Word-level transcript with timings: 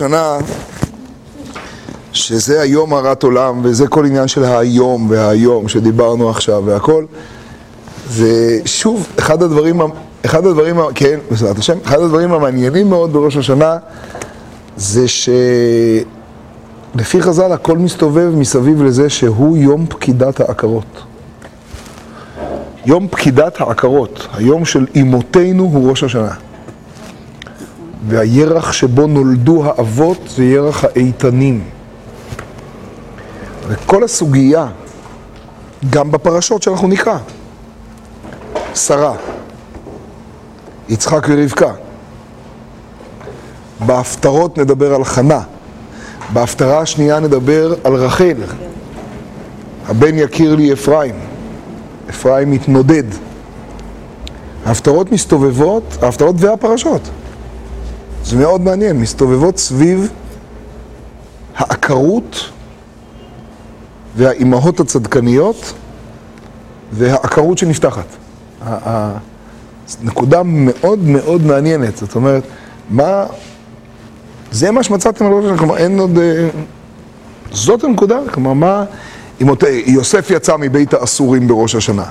שנה 0.00 0.38
שזה 2.12 2.60
היום 2.60 2.94
הרת 2.94 3.22
עולם 3.22 3.60
וזה 3.62 3.88
כל 3.88 4.06
עניין 4.06 4.28
של 4.28 4.44
היום 4.44 5.06
והיום 5.10 5.68
שדיברנו 5.68 6.30
עכשיו 6.30 6.62
והכל 6.66 7.04
ושוב, 8.16 9.06
אחד 9.18 9.42
הדברים, 9.42 9.80
אחד 10.24 10.46
הדברים, 10.46 10.76
כן, 10.94 11.18
בעזרת 11.30 11.58
השם, 11.58 11.78
אחד 11.84 12.00
הדברים 12.00 12.32
המעניינים 12.32 12.90
מאוד 12.90 13.12
בראש 13.12 13.36
השנה 13.36 13.76
זה 14.76 15.04
שלפי 15.08 16.12
חז"ל 17.22 17.52
הכל 17.52 17.78
מסתובב 17.78 18.32
מסביב 18.34 18.82
לזה 18.82 19.10
שהוא 19.10 19.56
יום 19.56 19.86
פקידת 19.88 20.40
העקרות. 20.40 21.02
יום 22.86 23.08
פקידת 23.08 23.60
העקרות, 23.60 24.26
היום 24.32 24.64
של 24.64 24.86
אמותינו 25.00 25.62
הוא 25.62 25.90
ראש 25.90 26.04
השנה 26.04 26.32
והירח 28.08 28.72
שבו 28.72 29.06
נולדו 29.06 29.64
האבות 29.64 30.18
זה 30.28 30.44
ירח 30.44 30.84
האיתנים. 30.84 31.64
וכל 33.68 34.04
הסוגיה, 34.04 34.66
גם 35.90 36.10
בפרשות 36.10 36.62
שאנחנו 36.62 36.88
נקרא, 36.88 37.18
שרה, 38.74 39.14
יצחק 40.88 41.26
ורבקה, 41.28 41.72
בהפטרות 43.86 44.58
נדבר 44.58 44.94
על 44.94 45.04
חנה, 45.04 45.40
בהפטרה 46.32 46.78
השנייה 46.78 47.20
נדבר 47.20 47.74
על 47.84 47.94
רחל, 47.94 48.36
הבן 49.88 50.18
יכיר 50.18 50.54
לי 50.54 50.72
אפרים, 50.72 51.14
אפרים 52.10 52.50
מתנודד. 52.50 53.04
ההפטרות 54.66 55.12
מסתובבות, 55.12 55.84
ההפטרות 56.02 56.36
והפרשות. 56.38 57.00
זה 58.24 58.36
מאוד 58.36 58.60
מעניין, 58.60 59.00
מסתובבות 59.00 59.58
סביב 59.58 60.12
העקרות 61.56 62.50
והאימהות 64.16 64.80
הצדקניות 64.80 65.72
והעקרות 66.92 67.58
שנפתחת. 67.58 68.06
נקודה 70.02 70.42
מאוד 70.44 70.98
מאוד 70.98 71.42
מעניינת, 71.42 71.96
זאת 71.96 72.14
אומרת, 72.14 72.42
מה... 72.90 73.26
זה 74.52 74.70
מה 74.70 74.82
שמצאתם 74.82 75.26
על 75.26 75.32
ראש 75.32 75.44
השנה, 75.44 75.58
כלומר 75.58 75.76
אין 75.76 75.98
עוד... 75.98 76.18
אה, 76.18 76.48
זאת 77.52 77.84
הנקודה, 77.84 78.18
כלומר 78.32 78.52
מה... 78.52 78.84
יוסף 79.86 80.30
יצא 80.30 80.56
מבית 80.56 80.94
האסורים 80.94 81.48
בראש 81.48 81.74
השנה. 81.74 82.04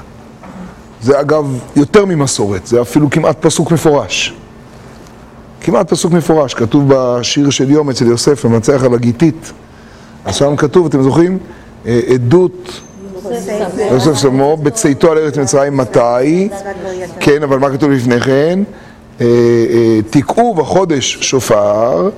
זה 1.01 1.19
אגב 1.19 1.59
יותר 1.75 2.05
ממסורת, 2.05 2.67
זה 2.67 2.81
אפילו 2.81 3.09
כמעט 3.09 3.37
פסוק 3.39 3.71
מפורש. 3.71 4.33
כמעט 5.61 5.89
פסוק 5.89 6.11
מפורש, 6.11 6.53
כתוב 6.53 6.83
בשיר 6.87 7.49
של 7.49 7.71
יום 7.71 7.89
אצל 7.89 8.05
יוסף, 8.05 8.45
המנצח 8.45 8.83
על 8.83 8.93
הגיתית. 8.93 9.51
אז 10.25 10.35
שם 10.35 10.55
כתוב, 10.55 10.85
אתם 10.85 11.03
זוכרים? 11.03 11.37
אה, 11.85 11.99
עדות 12.13 12.81
יוסף 13.91 14.13
סמו, 14.13 14.57
בצאתו 14.57 15.11
על 15.11 15.17
ארץ 15.17 15.37
מצרים 15.37 15.77
מתי? 15.77 16.49
כן, 17.19 17.43
אבל 17.43 17.59
מה 17.59 17.69
כתוב 17.69 17.91
לפני 17.91 18.19
כן? 18.19 18.59
אה, 19.21 19.25
אה, 19.25 19.99
תקעו 20.09 20.55
בחודש 20.55 21.17
שופר, 21.21 22.09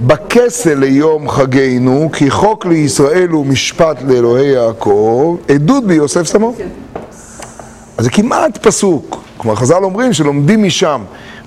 בכסל 0.00 0.74
ליום 0.74 1.28
חגנו, 1.28 2.08
כי 2.12 2.30
חוק 2.30 2.66
לישראל 2.66 3.28
הוא 3.28 3.46
משפט 3.46 4.02
לאלוהי 4.02 4.46
יעקב, 4.46 5.36
עדות 5.48 5.86
ביוסף 5.86 6.26
סמו. 6.26 6.54
אז 7.98 8.04
זה 8.04 8.10
כמעט 8.10 8.58
פסוק. 8.66 9.22
כלומר, 9.36 9.56
חז"ל 9.56 9.84
אומרים 9.84 10.12
שלומדים 10.12 10.62
משם. 10.62 11.02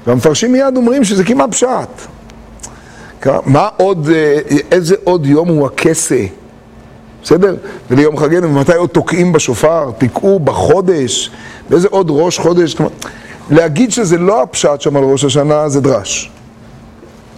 והמפרשים 0.08 0.52
מיד 0.52 0.78
אומרים 0.78 1.04
שזה 1.04 1.23
כמעט 1.23 1.52
פשט. 1.52 2.08
מה 3.46 3.70
עוד, 3.78 4.09
אה, 4.14 4.40
איזה 4.72 4.96
עוד 5.04 5.26
יום 5.26 5.48
הוא 5.48 5.68
הכסה? 5.68 6.26
בסדר? 7.23 7.56
וליום 7.92 8.18
חגנו, 8.18 8.56
ומתי 8.56 8.74
עוד 8.74 8.90
תוקעים 8.90 9.34
בשופר? 9.34 9.92
תקעו 9.98 10.40
בחודש? 10.40 11.31
ואיזה 11.69 11.88
עוד 11.92 12.08
ראש 12.09 12.40
חודש? 12.40 12.75
להגיד 13.50 13.92
שזה 13.92 14.18
לא 14.18 14.42
הפשט 14.42 14.81
שם 14.81 14.97
על 14.97 15.03
ראש 15.03 15.24
השנה 15.24 15.69
זה 15.69 15.81
דרש. 15.81 16.31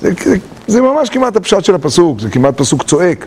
זה, 0.02 0.12
זה, 0.24 0.36
זה 0.68 0.82
ממש 0.82 1.10
כמעט 1.10 1.36
הפשט 1.36 1.64
של 1.64 1.76
הפסוק, 1.76 2.20
זה 2.20 2.30
כמעט 2.30 2.58
פסוק 2.58 2.84
צועק. 2.84 3.26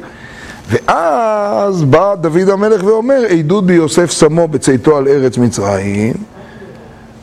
ואז 0.70 1.84
בא 1.84 2.14
דוד 2.14 2.48
המלך 2.48 2.84
ואומר, 2.84 3.22
עדות 3.38 3.66
ביוסף 3.66 4.10
שמו 4.10 4.48
בצאתו 4.48 4.96
על 4.96 5.08
ארץ 5.08 5.38
מצרים 5.38 6.14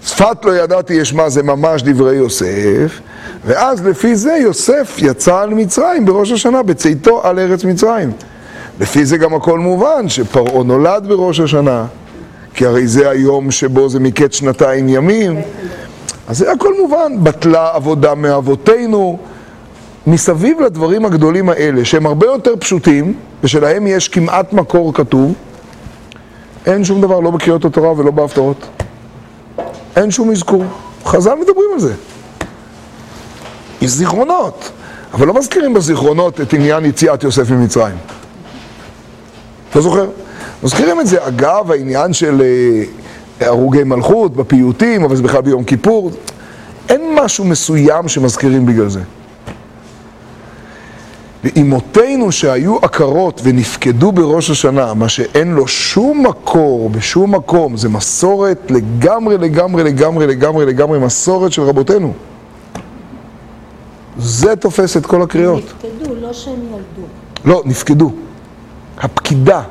שפת 0.06 0.46
לא 0.46 0.58
ידעתי 0.58 1.02
אשמע 1.02 1.30
זה 1.30 1.44
ממש 1.44 1.84
דברי 1.84 2.16
יוסף 2.16 3.00
ואז 3.46 3.86
לפי 3.86 4.16
זה 4.16 4.34
יוסף 4.42 4.96
יצא 4.98 5.40
על 5.40 5.50
מצרים 5.50 6.06
בראש 6.06 6.32
השנה 6.32 6.64
בצאתו 6.64 7.24
על 7.24 7.40
ארץ 7.40 7.64
מצרים. 7.64 8.12
לפי 8.80 9.06
זה 9.06 9.18
גם 9.18 9.34
הכל 9.34 9.60
מובן 9.60 10.10
שפרעה 10.10 10.64
נולד 10.64 11.08
בראש 11.08 11.40
השנה 11.40 11.86
כי 12.54 12.66
הרי 12.66 12.88
זה 12.88 13.10
היום 13.10 13.52
שבו 13.52 13.90
זה 13.90 14.00
מקץ 14.00 14.36
שנתיים 14.36 14.90
ימים. 14.90 15.42
אז 16.28 16.38
זה 16.38 16.52
הכל 16.52 16.74
מובן, 16.82 17.24
בטלה 17.24 17.70
עבודה 17.74 18.16
מאבותינו. 18.16 19.18
מסביב 20.08 20.62
לדברים 20.62 21.06
הגדולים 21.06 21.50
האלה 21.50 21.86
שהם 21.86 22.06
הרבה 22.06 22.26
יותר 22.26 22.54
פשוטים 22.60 23.14
ושלהם 23.44 23.88
יש 23.88 24.08
כמעט 24.08 24.54
מקור 24.54 24.94
כתוב 24.94 25.34
אין 26.66 26.84
שום 26.84 27.02
דבר 27.02 27.20
לא 27.20 27.32
בקריאות 27.32 27.66
התורה 27.66 27.92
ולא 27.92 28.12
בהפטרות 28.12 28.68
אין 29.96 30.12
שום 30.12 30.32
אזכור. 30.32 30.64
חז"ל 31.06 31.36
מדברים 31.36 31.70
על 31.74 31.80
זה. 31.80 31.94
יש 33.82 33.92
זיכרונות, 33.92 34.72
אבל 35.14 35.28
לא 35.28 35.34
מזכירים 35.34 35.74
בזיכרונות 35.74 36.42
את 36.42 36.54
עניין 36.54 36.86
יציאת 36.86 37.24
יוסף 37.24 37.50
ממצרים. 37.50 37.98
אתה 39.70 39.82
זוכר? 39.82 40.08
מזכירים 40.64 41.02
את 41.02 41.08
זה 41.08 41.28
אגב 41.28 41.72
העניין 41.72 42.14
של 42.14 42.42
אה, 42.42 43.48
הרוגי 43.48 43.84
מלכות 43.84 44.36
בפיוטים, 44.36 45.04
אבל 45.04 45.16
זה 45.16 45.24
בכלל 45.24 45.42
ביום 45.42 45.64
כיפור. 45.64 46.12
אין 46.90 47.16
משהו 47.16 47.46
מסוים 47.46 48.08
שמזכירים 48.08 48.66
בגלל 48.66 48.90
זה. 48.90 49.02
ואימותינו 51.46 52.32
שהיו 52.32 52.78
עקרות 52.82 53.42
ונפקדו 53.44 54.12
בראש 54.12 54.50
השנה, 54.50 54.94
מה 54.94 55.10
שאין 55.10 55.52
לו 55.52 55.68
שום 55.68 56.28
מקור 56.28 56.90
בשום 56.90 57.36
מקום, 57.36 57.78
זה 57.78 57.90
מסורת 57.90 58.72
לגמרי, 58.72 59.38
לגמרי, 59.38 59.84
לגמרי, 59.84 60.28
לגמרי, 60.28 60.66
לגמרי, 60.66 61.00
מסורת 61.00 61.52
של 61.52 61.62
רבותינו. 61.62 62.14
זה 64.18 64.56
תופס 64.56 64.98
את 64.98 65.06
כל 65.06 65.22
הקריאות. 65.22 65.64
נפקדו, 65.64 66.16
לא 66.16 66.34
שהם 66.34 66.54
ילדו. 66.54 67.08
לא, 67.46 67.62
נפקדו. 67.66 68.12
הפקידה. 68.98 69.62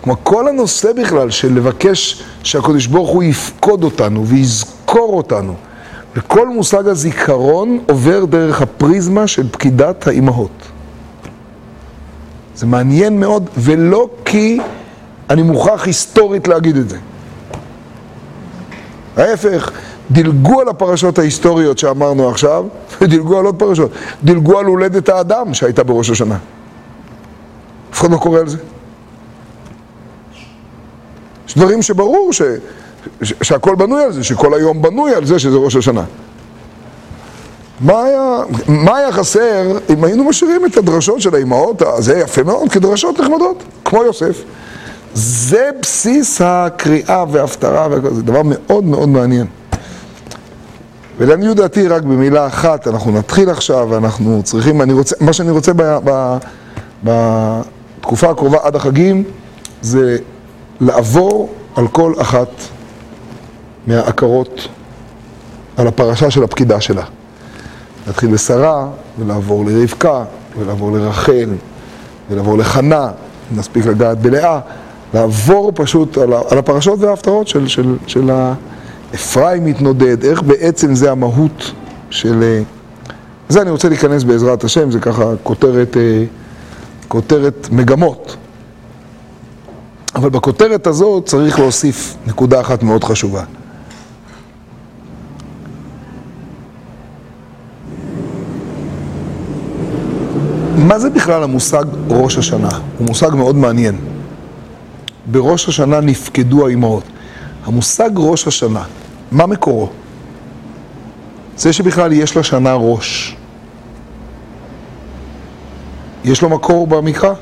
כלומר, 0.00 0.18
כל 0.22 0.48
הנושא 0.48 0.92
בכלל 0.92 1.30
של 1.30 1.54
לבקש 1.54 2.22
שהקדוש 2.42 2.86
ברוך 2.86 3.10
הוא 3.10 3.22
יפקוד 3.22 3.84
אותנו 3.84 4.26
ויזכור 4.26 5.16
אותנו 5.16 5.54
וכל 6.16 6.48
מושג 6.48 6.88
הזיכרון 6.88 7.78
עובר 7.88 8.24
דרך 8.24 8.62
הפריזמה 8.62 9.26
של 9.26 9.48
פקידת 9.50 10.06
האימהות. 10.06 10.62
זה 12.54 12.66
מעניין 12.66 13.20
מאוד, 13.20 13.50
ולא 13.56 14.08
כי 14.24 14.60
אני 15.30 15.42
מוכרח 15.42 15.86
היסטורית 15.86 16.48
להגיד 16.48 16.76
את 16.76 16.88
זה. 16.88 16.98
ההפך, 19.16 19.70
דילגו 20.10 20.60
על 20.60 20.68
הפרשות 20.68 21.18
ההיסטוריות 21.18 21.78
שאמרנו 21.78 22.28
עכשיו, 22.28 22.64
ודילגו 23.00 23.38
על 23.38 23.44
עוד 23.44 23.56
פרשות. 23.58 23.90
דילגו 24.24 24.58
על 24.58 24.66
הולדת 24.66 25.08
האדם 25.08 25.54
שהייתה 25.54 25.84
בראש 25.84 26.10
השנה. 26.10 26.38
אף 27.92 28.00
אחד 28.00 28.10
לא 28.10 28.16
קורא 28.16 28.40
על 28.40 28.48
זה. 28.48 28.58
יש 31.48 31.56
דברים 31.56 31.82
שברור 31.82 32.32
ש... 32.32 32.42
שהכל 33.22 33.74
בנוי 33.74 34.02
על 34.02 34.12
זה, 34.12 34.24
שכל 34.24 34.54
היום 34.54 34.82
בנוי 34.82 35.14
על 35.14 35.26
זה 35.26 35.38
שזה 35.38 35.56
ראש 35.56 35.76
השנה. 35.76 36.04
מה 37.80 38.02
היה, 38.02 38.38
מה 38.68 38.96
היה 38.96 39.12
חסר 39.12 39.78
אם 39.90 40.04
היינו 40.04 40.24
משאירים 40.24 40.66
את 40.66 40.76
הדרשות 40.76 41.20
של 41.20 41.34
האימהות, 41.34 41.82
זה 41.98 42.18
יפה 42.18 42.42
מאוד, 42.42 42.68
כדרשות 42.68 43.20
נחמדות, 43.20 43.62
כמו 43.84 44.04
יוסף. 44.04 44.42
זה 45.14 45.70
בסיס 45.82 46.40
הקריאה 46.44 47.24
וההפטרה, 47.30 47.88
זה 48.14 48.22
דבר 48.22 48.42
מאוד 48.44 48.84
מאוד 48.84 49.08
מעניין. 49.08 49.46
ולעניות 51.18 51.56
דעתי, 51.56 51.88
רק 51.88 52.02
במילה 52.02 52.46
אחת, 52.46 52.88
אנחנו 52.88 53.12
נתחיל 53.12 53.50
עכשיו, 53.50 53.86
ואנחנו 53.90 54.42
צריכים, 54.44 54.82
אני 54.82 54.92
רוצה, 54.92 55.16
מה 55.20 55.32
שאני 55.32 55.50
רוצה 55.50 55.72
ב, 55.76 55.98
ב, 56.04 56.38
בתקופה 57.04 58.30
הקרובה 58.30 58.58
עד 58.62 58.76
החגים, 58.76 59.24
זה 59.82 60.16
לעבור 60.80 61.52
על 61.76 61.88
כל 61.88 62.12
אחת 62.18 62.48
מהעקרות 63.86 64.68
על 65.76 65.86
הפרשה 65.86 66.30
של 66.30 66.44
הפקידה 66.44 66.80
שלה. 66.80 67.04
להתחיל 68.06 68.30
בשרה, 68.30 68.88
ולעבור 69.18 69.64
לרבקה, 69.66 70.24
ולעבור 70.58 70.92
לרחל, 70.92 71.50
ולעבור 72.30 72.58
לחנה, 72.58 73.10
נספיק 73.56 73.86
לגעת 73.86 74.18
בלאה, 74.18 74.60
לעבור 75.14 75.72
פשוט 75.74 76.18
על 76.18 76.58
הפרשות 76.58 76.98
וההפטרות 77.00 77.48
של, 77.48 77.68
של, 77.68 77.96
של 78.06 78.30
אפרים 79.14 79.64
מתנודד, 79.64 80.24
איך 80.24 80.42
בעצם 80.42 80.94
זה 80.94 81.10
המהות 81.12 81.72
של, 82.10 82.62
זה 83.48 83.62
אני 83.62 83.70
רוצה 83.70 83.88
להיכנס 83.88 84.22
בעזרת 84.22 84.64
השם, 84.64 84.90
זה 84.90 85.00
ככה 85.00 85.24
כותרת, 85.42 85.96
אה, 85.96 86.24
כותרת 87.08 87.68
מגמות. 87.72 88.36
אבל 90.14 90.30
בכותרת 90.30 90.86
הזאת 90.86 91.26
צריך 91.26 91.58
להוסיף 91.58 92.16
נקודה 92.26 92.60
אחת 92.60 92.82
מאוד 92.82 93.04
חשובה. 93.04 93.44
מה 100.94 101.00
זה 101.00 101.10
בכלל 101.10 101.42
המושג 101.42 101.84
ראש 102.08 102.38
השנה? 102.38 102.68
הוא 102.98 103.06
מושג 103.06 103.30
מאוד 103.34 103.56
מעניין. 103.56 103.96
בראש 105.26 105.68
השנה 105.68 106.00
נפקדו 106.00 106.66
האימהות. 106.66 107.02
המושג 107.64 108.10
ראש 108.16 108.46
השנה, 108.46 108.82
מה 109.32 109.46
מקורו? 109.46 109.88
זה 111.56 111.72
שבכלל 111.72 112.12
יש 112.12 112.36
לשנה 112.36 112.74
ראש. 112.74 113.36
יש 116.24 116.42
לו 116.42 116.48
מקור 116.48 116.86
במקרא? 116.86 117.34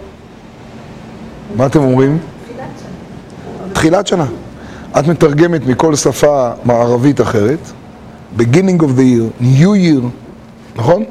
מה 1.56 1.66
אתם 1.66 1.80
אומרים? 1.80 2.18
תחילת 3.72 4.06
שנה. 4.06 4.26
את 4.98 5.08
מתרגמת 5.08 5.66
מכל 5.66 5.94
שפה 5.94 6.50
מערבית 6.64 7.20
אחרת, 7.20 7.72
beginning 8.38 8.80
of 8.80 8.96
the 8.96 9.02
year, 9.02 9.42
new 9.42 9.74
year, 9.86 10.06
נכון? 10.76 11.04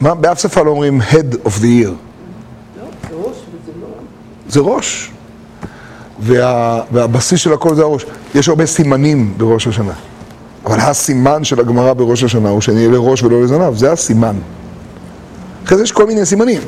מה, 0.00 0.14
באף 0.14 0.42
שפה 0.42 0.62
לא 0.62 0.70
אומרים 0.70 1.00
head 1.00 1.46
of 1.46 1.60
the 1.60 1.64
year. 1.64 1.90
זה 4.48 4.60
ראש. 4.60 5.10
וה, 6.20 6.80
והבסיס 6.92 7.40
של 7.40 7.52
הכל 7.52 7.74
זה 7.74 7.82
הראש. 7.82 8.06
יש 8.34 8.48
הרבה 8.48 8.66
סימנים 8.66 9.34
בראש 9.36 9.66
השנה. 9.66 9.92
אבל 10.66 10.80
הסימן 10.80 11.44
של 11.44 11.60
הגמרא 11.60 11.92
בראש 11.92 12.24
השנה 12.24 12.48
הוא 12.48 12.60
שאני 12.60 12.76
אהיה 12.76 12.88
לראש 12.88 13.22
ולא 13.22 13.42
לזנב, 13.42 13.74
זה 13.74 13.92
הסימן. 13.92 14.36
אחרי 15.64 15.78
זה 15.78 15.84
יש 15.84 15.92
כל 15.92 16.06
מיני 16.06 16.26
סימנים. 16.26 16.60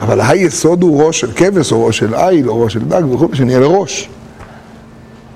אבל 0.00 0.20
היסוד 0.20 0.82
הוא 0.82 1.04
ראש 1.04 1.20
של 1.20 1.32
כבש, 1.36 1.72
או 1.72 1.86
ראש 1.86 1.98
של 1.98 2.14
איל, 2.14 2.48
או 2.48 2.60
ראש 2.60 2.72
של 2.72 2.84
דג 2.84 3.02
וכו', 3.12 3.28
שאני 3.32 3.54
אהיה 3.54 3.60
לראש. 3.60 4.08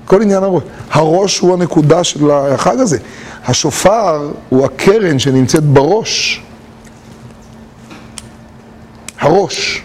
כל 0.05 0.21
עניין 0.21 0.43
הראש. 0.43 0.63
הראש 0.91 1.39
הוא 1.39 1.53
הנקודה 1.53 2.03
של 2.03 2.31
החג 2.31 2.79
הזה. 2.79 2.97
השופר 3.45 4.31
הוא 4.49 4.65
הקרן 4.65 5.19
שנמצאת 5.19 5.63
בראש. 5.63 6.43
הראש. 9.23 9.83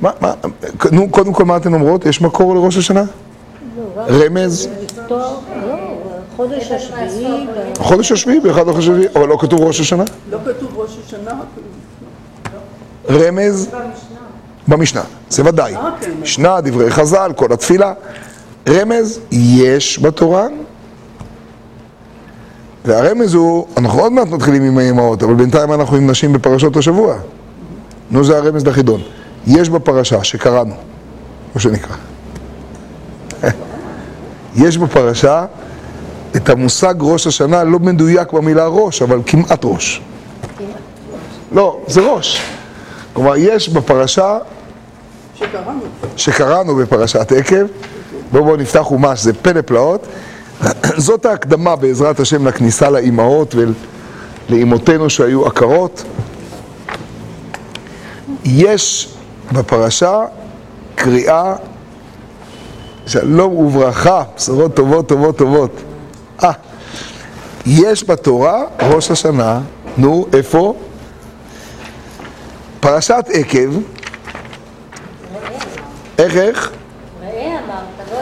מה, 0.00 0.10
מה, 0.20 0.32
נו, 0.92 1.10
קודם 1.10 1.32
כל 1.32 1.44
מה 1.44 1.56
אתן 1.56 1.74
אומרות? 1.74 2.06
יש 2.06 2.20
מקור 2.20 2.54
לראש 2.54 2.76
השנה? 2.76 3.04
רמז? 4.08 4.68
חודש 6.36 6.70
השביעי. 6.70 7.46
החודש 7.80 8.12
השביעי, 8.12 8.40
באחד 8.40 8.68
החודש 8.68 8.88
השביעי, 8.88 9.08
אבל 9.16 9.28
לא 9.28 9.36
כתוב 9.40 9.60
ראש 9.60 9.80
השנה? 9.80 10.04
לא 10.30 10.38
כתוב 10.44 10.70
ראש 10.76 10.96
השנה, 11.06 11.32
רמז? 13.10 13.68
במשנה. 14.68 15.02
זה 15.30 15.42
ודאי. 15.44 15.74
משנה, 16.22 16.60
דברי 16.60 16.90
חז"ל, 16.90 17.32
כל 17.36 17.52
התפילה. 17.52 17.92
רמז, 18.68 19.20
יש 19.30 19.98
בתורה. 20.02 20.46
והרמז 22.84 23.34
הוא, 23.34 23.66
אנחנו 23.76 24.00
עוד 24.00 24.12
מעט 24.12 24.28
מתחילים 24.28 24.62
עם 24.62 24.78
האמהות, 24.78 25.22
אבל 25.22 25.34
בינתיים 25.34 25.72
אנחנו 25.72 25.96
עם 25.96 26.10
נשים 26.10 26.32
בפרשות 26.32 26.76
השבוע. 26.76 27.16
נו, 28.14 28.24
זה 28.24 28.36
הרמז 28.36 28.66
לחידון. 28.66 29.00
יש 29.46 29.68
בפרשה 29.68 30.24
שקראנו, 30.24 30.74
מה 31.54 31.60
שנקרא. 31.60 31.96
יש 34.56 34.78
בפרשה 34.78 35.44
את 36.36 36.48
המושג 36.48 36.94
ראש 37.00 37.26
השנה, 37.26 37.64
לא 37.64 37.78
מדויק 37.78 38.32
במילה 38.32 38.66
ראש, 38.66 39.02
אבל 39.02 39.20
כמעט 39.26 39.64
ראש. 39.64 40.02
לא, 41.52 41.80
זה 41.86 42.00
ראש. 42.00 42.42
כלומר, 43.12 43.36
יש 43.36 43.68
בפרשה 43.68 44.38
שקראנו. 45.34 45.80
שקראנו 46.16 46.76
בפרשת 46.76 47.32
עקב, 47.32 47.64
בואו 48.32 48.44
בואו 48.44 48.56
נפתח 48.56 48.80
חומש, 48.80 49.20
זה 49.20 49.32
פלא 49.32 49.60
פלאות. 49.60 50.06
זאת 50.96 51.26
ההקדמה 51.26 51.76
בעזרת 51.76 52.20
השם 52.20 52.48
לכניסה 52.48 52.90
לאימהות 52.90 53.54
ולאימותינו 54.48 55.10
שהיו 55.10 55.46
עקרות. 55.46 56.04
יש 58.44 59.14
בפרשה 59.52 60.20
קריאה 60.94 61.54
שלום 63.06 63.52
וברכה, 63.52 64.22
בשורות 64.36 64.74
טובות 64.74 65.08
טובות 65.08 65.38
טובות. 65.38 65.70
אה, 66.42 66.52
יש 67.66 68.04
בתורה 68.04 68.64
ראש 68.80 69.10
השנה, 69.10 69.60
נו, 69.96 70.26
איפה? 70.32 70.74
פרשת 72.80 73.24
עקב, 73.32 73.78
איך 76.18 76.36
איך? 76.36 76.70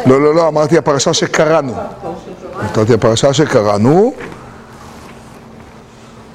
לא, 0.07 0.21
לא, 0.21 0.35
לא, 0.35 0.49
אמרתי 0.49 0.79
הפרשה 0.79 1.13
שקראנו. 1.15 1.75
אמרתי 2.77 2.95
הפרשה 2.95 3.33
שקראנו. 3.33 4.15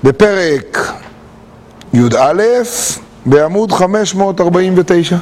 בפרק 0.03 0.77
י"א, 1.93 2.41
בעמוד 3.27 3.71
549. 3.71 5.18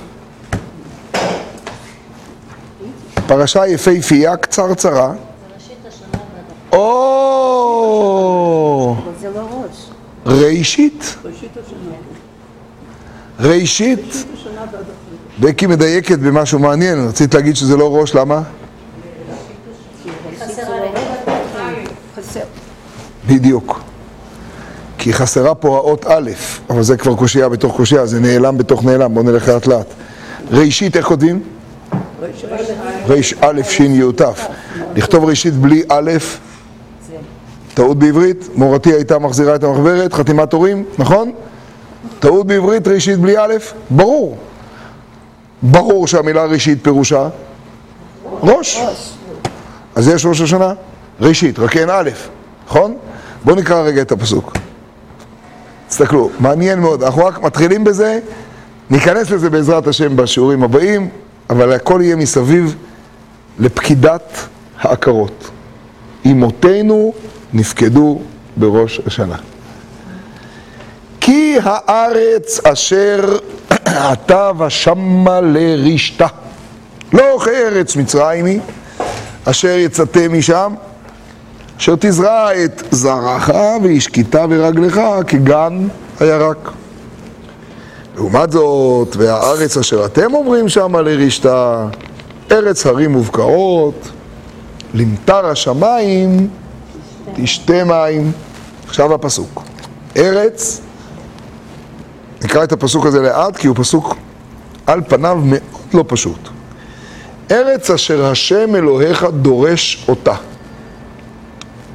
פרשה 3.27 3.67
יפהפייה, 3.67 4.37
קצרצרה. 4.37 5.13
או. 6.71 6.85
ראשית, 10.25 11.15
ראשית. 13.39 14.25
בקי 15.39 15.67
מדייקת 15.67 16.19
במשהו 16.19 16.59
מעניין, 16.59 17.07
רצית 17.07 17.33
להגיד 17.33 17.55
שזה 17.55 17.77
לא 17.77 17.95
ראש, 17.95 18.15
למה? 18.15 18.41
בדיוק. 23.27 23.84
כי 25.05 25.13
חסרה 25.13 25.55
פה 25.55 25.75
האות 25.77 26.05
א', 26.07 26.31
אבל 26.69 26.83
זה 26.83 26.97
כבר 26.97 27.15
קושייה 27.15 27.49
בתוך 27.49 27.75
קושייה, 27.75 28.05
זה 28.05 28.19
נעלם 28.19 28.57
בתוך 28.57 28.83
נעלם, 28.83 29.13
בואו 29.13 29.25
נלך 29.25 29.47
לאט 29.47 29.67
לאט. 29.67 29.85
ראשית, 30.51 30.97
איך 30.97 31.05
כותבים? 31.05 31.43
ריש 33.07 33.33
א' 33.41 33.61
ש' 33.69 33.79
י' 33.79 34.11
ת'. 34.15 34.21
לכתוב 34.95 35.25
ראשית 35.25 35.53
בלי 35.53 35.83
א', 35.89 36.11
טעות 37.73 37.99
בעברית, 37.99 38.49
מורתי 38.55 38.93
הייתה 38.93 39.19
מחזירה 39.19 39.55
את 39.55 39.63
המחברת, 39.63 40.13
חתימת 40.13 40.53
הורים, 40.53 40.83
נכון? 40.97 41.31
טעות 42.19 42.47
בעברית, 42.47 42.87
ראשית 42.87 43.19
בלי 43.19 43.37
א', 43.37 43.53
ברור. 43.89 44.37
ברור 45.61 46.07
שהמילה 46.07 46.45
ראשית 46.45 46.83
פירושה 46.83 47.29
ראש. 48.41 48.81
אז 49.95 50.07
יש 50.07 50.25
ראש 50.25 50.41
השנה? 50.41 50.73
ראשית, 51.21 51.59
רק 51.59 51.77
אין 51.77 51.89
א', 51.89 52.09
נכון? 52.67 52.97
בואו 53.43 53.55
נקרא 53.55 53.81
רגע 53.81 54.01
את 54.01 54.11
הפסוק. 54.11 54.53
תסתכלו, 55.95 56.29
מעניין 56.39 56.79
מאוד, 56.79 57.03
אנחנו 57.03 57.25
רק 57.25 57.41
מתחילים 57.41 57.83
בזה, 57.83 58.19
ניכנס 58.89 59.31
לזה 59.31 59.49
בעזרת 59.49 59.87
השם 59.87 60.15
בשיעורים 60.15 60.63
הבאים, 60.63 61.09
אבל 61.49 61.71
הכל 61.71 61.99
יהיה 62.03 62.15
מסביב 62.15 62.75
לפקידת 63.59 64.47
העקרות. 64.81 65.49
אמותינו 66.25 67.13
נפקדו 67.53 68.21
בראש 68.57 69.01
השנה. 69.05 69.35
כי 71.21 71.57
הארץ 71.63 72.59
אשר 72.65 73.37
אתה 74.13 74.51
ושמה 74.59 75.41
לרשתה, 75.41 76.27
לא 77.13 77.39
כארץ 77.45 77.95
מצרים 77.95 78.45
היא, 78.45 78.59
אשר 79.45 79.77
יצאתם 79.77 80.37
משם, 80.37 80.73
אשר 81.77 81.95
תזרע 81.99 82.63
את 82.63 82.83
זרעך 82.91 83.49
והשקיתה 83.83 84.47
ברגלך 84.47 85.01
כגן 85.27 85.87
הירק. 86.19 86.71
לעומת 88.15 88.51
זאת, 88.51 89.15
והארץ 89.15 89.77
אשר 89.77 90.05
אתם 90.05 90.33
אומרים 90.33 90.69
שמה 90.69 91.01
לרשתה, 91.01 91.87
ארץ 92.51 92.85
הרים 92.85 93.15
ובקעות, 93.15 94.09
למטר 94.93 95.45
השמיים, 95.45 96.47
תשתה 97.35 97.83
מים. 97.83 98.31
עכשיו 98.87 99.13
הפסוק. 99.13 99.63
ארץ, 100.17 100.81
נקרא 102.43 102.63
את 102.63 102.71
הפסוק 102.71 103.05
הזה 103.05 103.21
לאט, 103.21 103.57
כי 103.57 103.67
הוא 103.67 103.75
פסוק 103.79 104.15
על 104.87 105.01
פניו 105.07 105.37
מאוד 105.43 105.61
לא 105.93 106.05
פשוט. 106.07 106.49
ארץ 107.51 107.91
אשר 107.91 108.25
השם 108.25 108.75
אלוהיך 108.75 109.25
דורש 109.41 110.05
אותה. 110.07 110.35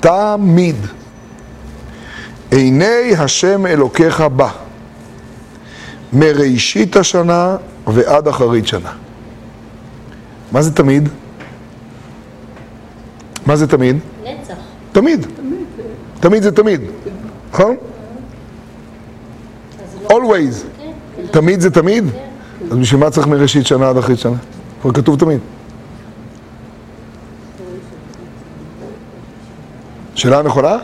תמיד. 0.00 0.76
עיני 2.50 3.16
השם 3.18 3.66
אלוקיך 3.66 4.20
בה. 4.20 4.50
מראשית 6.12 6.96
השנה 6.96 7.56
ועד 7.86 8.28
אחרית 8.28 8.66
שנה. 8.66 8.92
מה 10.52 10.62
זה 10.62 10.74
תמיד? 10.74 11.08
מה 13.46 13.56
זה 13.56 13.66
תמיד? 13.66 13.96
נצח. 14.24 14.54
תמיד. 14.92 15.26
תמיד 16.20 16.42
זה 16.42 16.52
תמיד. 16.52 16.80
נכון? 17.52 17.76
always. 20.08 20.64
תמיד 21.30 21.60
זה 21.60 21.70
תמיד? 21.70 22.04
אז 22.70 22.78
בשביל 22.78 23.00
מה 23.00 23.10
צריך 23.10 23.26
מראשית 23.26 23.66
שנה 23.66 23.88
עד 23.88 23.96
אחרית 23.96 24.18
שנה? 24.18 24.36
כבר 24.82 24.92
כתוב 24.92 25.18
תמיד. 25.18 25.40
שאלה 30.20 30.42
נכונה? 30.42 30.76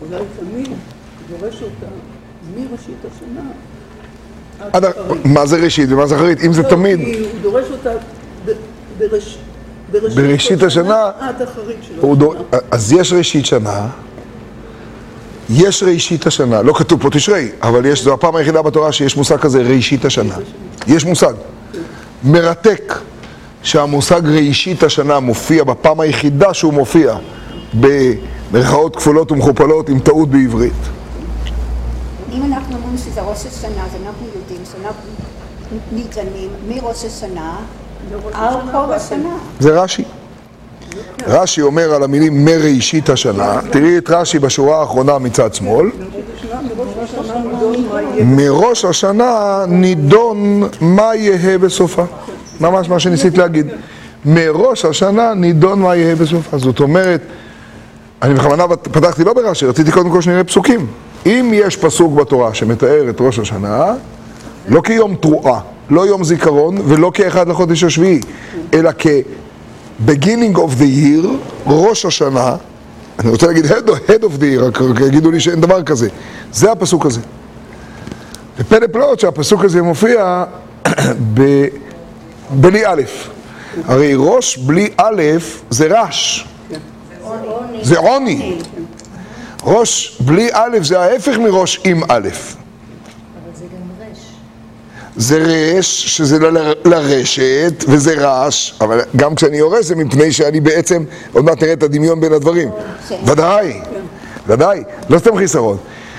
אולי 0.00 0.22
תמיד 0.40 0.68
דורש 1.30 1.62
אותה 1.62 1.86
מראשית 2.56 2.96
השנה. 3.04 3.40
מה 5.24 5.46
זה 5.46 5.56
ראשית 5.56 5.90
ומה 5.92 6.06
זה 6.06 6.16
אחרית? 6.16 6.44
אם 6.44 6.52
זה 6.52 6.62
לא, 6.62 6.68
תמיד. 6.68 6.98
הוא 6.98 7.40
דורש 7.42 7.64
אותה 7.70 7.90
בראשית 9.90 10.62
השנה, 10.62 11.10
עד 11.20 11.42
אחרית 11.42 11.76
שלו. 11.82 12.34
אז 12.70 12.92
יש 12.92 13.12
ראשית 13.12 13.46
שנה, 13.46 13.88
יש 15.50 15.82
ראשית 15.82 16.26
השנה, 16.26 16.62
לא 16.62 16.72
כתוב 16.72 17.02
פה 17.02 17.10
תשרי, 17.10 17.48
אבל 17.62 17.86
יש, 17.86 18.02
זו 18.02 18.14
הפעם 18.14 18.36
היחידה 18.36 18.62
בתורה 18.62 18.92
שיש 18.92 19.16
מושג 19.16 19.36
כזה, 19.36 19.62
ראשית 19.62 20.04
השנה. 20.04 20.34
יש 20.86 21.04
מושג. 21.04 21.34
מרתק 22.24 22.94
שהמושג 23.62 24.20
ראשית 24.24 24.82
השנה 24.82 25.20
מופיע 25.20 25.64
בפעם 25.64 26.00
היחידה 26.00 26.54
שהוא 26.54 26.72
מופיע 26.72 27.16
במרכאות 27.74 28.96
כפולות 28.96 29.32
ומכופלות 29.32 29.88
עם 29.88 29.98
טעות 29.98 30.28
בעברית. 30.28 30.72
אם 32.32 32.42
אנחנו 32.44 32.76
אומרים 32.76 32.98
שזה 32.98 33.20
ראש 33.20 33.46
השנה, 33.46 33.84
אז 33.84 33.90
אנחנו 34.06 34.26
יודעים 34.36 34.60
שאנחנו 34.72 35.10
ניתנים 35.92 36.48
מראש 36.68 37.04
השנה 37.04 37.56
על 38.32 38.54
כל 38.72 38.92
השנה. 38.92 39.36
זה 39.60 39.82
רש"י. 39.82 40.04
רש"י 41.26 41.62
אומר 41.62 41.94
על 41.94 42.02
המילים 42.02 42.44
מראשית 42.44 43.10
השנה, 43.10 43.60
תראי 43.70 43.98
את 43.98 44.10
רש"י 44.10 44.38
בשורה 44.38 44.80
האחרונה 44.80 45.18
מצד 45.18 45.54
שמאל, 45.54 45.90
מראש 48.24 48.84
השנה 48.84 49.64
נידון 49.68 50.62
מה 50.80 51.14
יהא 51.14 51.58
בסופה. 51.58 52.04
ממש 52.60 52.88
מה 52.88 52.98
שניסית 52.98 53.38
להגיד. 53.38 53.66
מראש 54.24 54.84
השנה 54.84 55.34
נידון 55.34 55.80
מה 55.80 55.96
יהא 55.96 56.14
בסופה. 56.14 56.58
זאת 56.58 56.80
אומרת, 56.80 57.20
אני 58.22 58.34
בכוונה 58.34 58.68
פתחתי 58.68 59.24
לא 59.24 59.32
ברש"י, 59.32 59.66
רציתי 59.66 59.92
קודם 59.92 60.10
כל 60.10 60.20
שנראה 60.20 60.44
פסוקים. 60.44 60.86
אם 61.26 61.50
יש 61.54 61.76
פסוק 61.76 62.12
בתורה 62.14 62.54
שמתאר 62.54 63.10
את 63.10 63.20
ראש 63.20 63.38
השנה, 63.38 63.94
לא 64.68 64.80
כיום 64.80 65.14
תרועה, 65.14 65.60
לא 65.90 66.06
יום 66.06 66.24
זיכרון 66.24 66.78
ולא 66.84 67.10
כאחד 67.14 67.48
לחודש 67.48 67.84
השביעי, 67.84 68.20
אלא 68.74 68.90
כ-beginning 68.98 70.56
of 70.56 70.80
the 70.80 71.04
year, 71.04 71.26
ראש 71.66 72.06
השנה, 72.06 72.56
אני 73.18 73.30
רוצה 73.30 73.46
להגיד 73.46 73.64
head 73.64 73.88
head 74.08 74.22
of 74.22 74.40
the 74.40 74.58
year, 74.58 74.80
רק 74.80 75.00
יגידו 75.06 75.30
לי 75.30 75.40
שאין 75.40 75.60
דבר 75.60 75.82
כזה. 75.82 76.08
זה 76.52 76.72
הפסוק 76.72 77.06
הזה. 77.06 77.20
ופלא 78.58 78.86
פלאות 78.86 79.20
שהפסוק 79.20 79.64
הזה 79.64 79.82
מופיע 79.82 80.44
ב... 81.34 81.64
בלי 82.50 82.86
א'. 82.86 83.02
הרי 83.84 84.12
ראש 84.16 84.56
בלי 84.58 84.88
א' 84.96 85.22
זה 85.70 85.86
רש. 85.90 86.46
זה 87.82 87.98
עוני. 87.98 88.58
ראש 89.64 90.16
בלי 90.20 90.48
א' 90.52 90.78
זה 90.82 91.00
ההפך 91.00 91.38
מראש 91.38 91.80
עם 91.84 92.02
א'. 92.02 92.06
אבל 92.08 92.22
זה 93.54 93.64
גם 93.64 94.10
רש. 94.10 94.18
זה 95.16 95.38
רש, 95.38 96.16
שזה 96.16 96.38
ל- 96.50 96.72
לרשת, 96.84 97.84
וזה 97.88 98.14
רעש, 98.14 98.72
אבל 98.80 99.00
גם 99.16 99.34
כשאני 99.34 99.56
יורש 99.56 99.84
זה 99.84 99.96
מפני 99.96 100.32
שאני 100.32 100.60
בעצם, 100.60 101.04
עוד 101.32 101.44
מעט 101.44 101.62
נראה 101.62 101.72
את 101.72 101.82
הדמיון 101.82 102.20
בין 102.20 102.32
הדברים. 102.32 102.70
ודאי, 103.24 103.80
ודאי, 104.46 104.82
לא 105.08 105.18
סתם 105.18 105.36
חיסרון. 105.36 105.76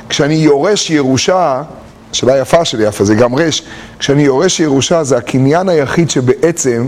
כשאני 0.10 0.34
יורש 0.36 0.90
ירושה, 0.90 1.62
שאלה 2.12 2.38
יפה 2.38 2.66
של 2.66 2.82
יפה, 2.82 3.04
זה 3.04 3.16
גם 3.16 3.36
רש, 3.36 3.63
כשאני 4.00 4.22
יורש 4.22 4.60
ירושה 4.60 5.04
זה 5.04 5.18
הקניין 5.18 5.70
היחיד 5.70 6.10
שבעצם 6.10 6.88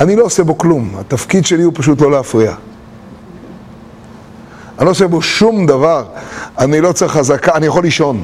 אני 0.00 0.16
לא 0.16 0.24
עושה 0.24 0.44
בו 0.44 0.58
כלום, 0.58 0.94
התפקיד 0.98 1.46
שלי 1.46 1.62
הוא 1.62 1.72
פשוט 1.76 2.00
לא 2.00 2.10
להפריע. 2.10 2.54
אני 4.78 4.86
לא 4.86 4.90
עושה 4.90 5.06
בו 5.06 5.22
שום 5.22 5.66
דבר, 5.66 6.04
אני 6.58 6.80
לא 6.80 6.92
צריך 6.92 7.12
חזקה, 7.12 7.54
אני 7.54 7.66
יכול 7.66 7.82
לישון. 7.82 8.22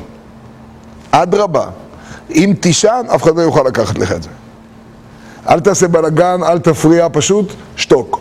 אדרבה, 1.11 1.67
אם 2.31 2.55
תישן, 2.61 3.03
אף 3.15 3.23
אחד 3.23 3.37
לא 3.37 3.43
יוכל 3.43 3.63
לקחת 3.67 3.99
לך 3.99 4.13
את 4.13 4.23
זה. 4.23 4.29
אל 5.49 5.61
תעשה 5.61 5.89
בלאגן, 5.89 6.41
אל 6.43 6.59
תפריע, 6.59 7.07
פשוט 7.13 7.53
שתוק. 7.77 8.21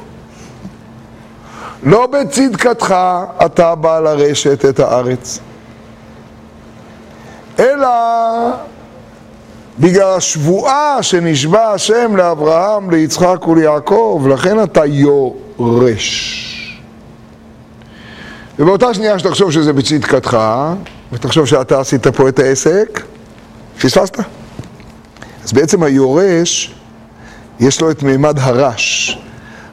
לא 1.84 2.08
בצדקתך 2.08 2.96
אתה 3.46 3.75
בא 3.75 4.00
לרשת 4.00 4.65
את 4.65 4.80
הארץ, 4.80 5.39
אלא 7.60 7.88
בגלל 9.79 10.07
השבועה 10.17 11.03
שנשבע 11.03 11.72
השם 11.72 12.15
לאברהם, 12.15 12.91
ליצחק 12.91 13.48
וליעקב, 13.48 14.25
לכן 14.29 14.63
אתה 14.63 14.86
יורש. 14.86 16.39
ובאותה 18.60 18.93
שנייה 18.93 19.19
שתחשוב 19.19 19.51
שזה 19.51 19.74
בצדקתך, 19.74 20.38
ותחשוב 21.12 21.45
שאתה 21.45 21.79
עשית 21.79 22.07
פה 22.07 22.29
את 22.29 22.39
העסק, 22.39 23.01
פספסת. 23.81 24.19
אז 25.43 25.53
בעצם 25.53 25.83
היורש, 25.83 26.75
יש 27.60 27.81
לו 27.81 27.91
את 27.91 28.03
מימד 28.03 28.39
הרש. 28.39 29.17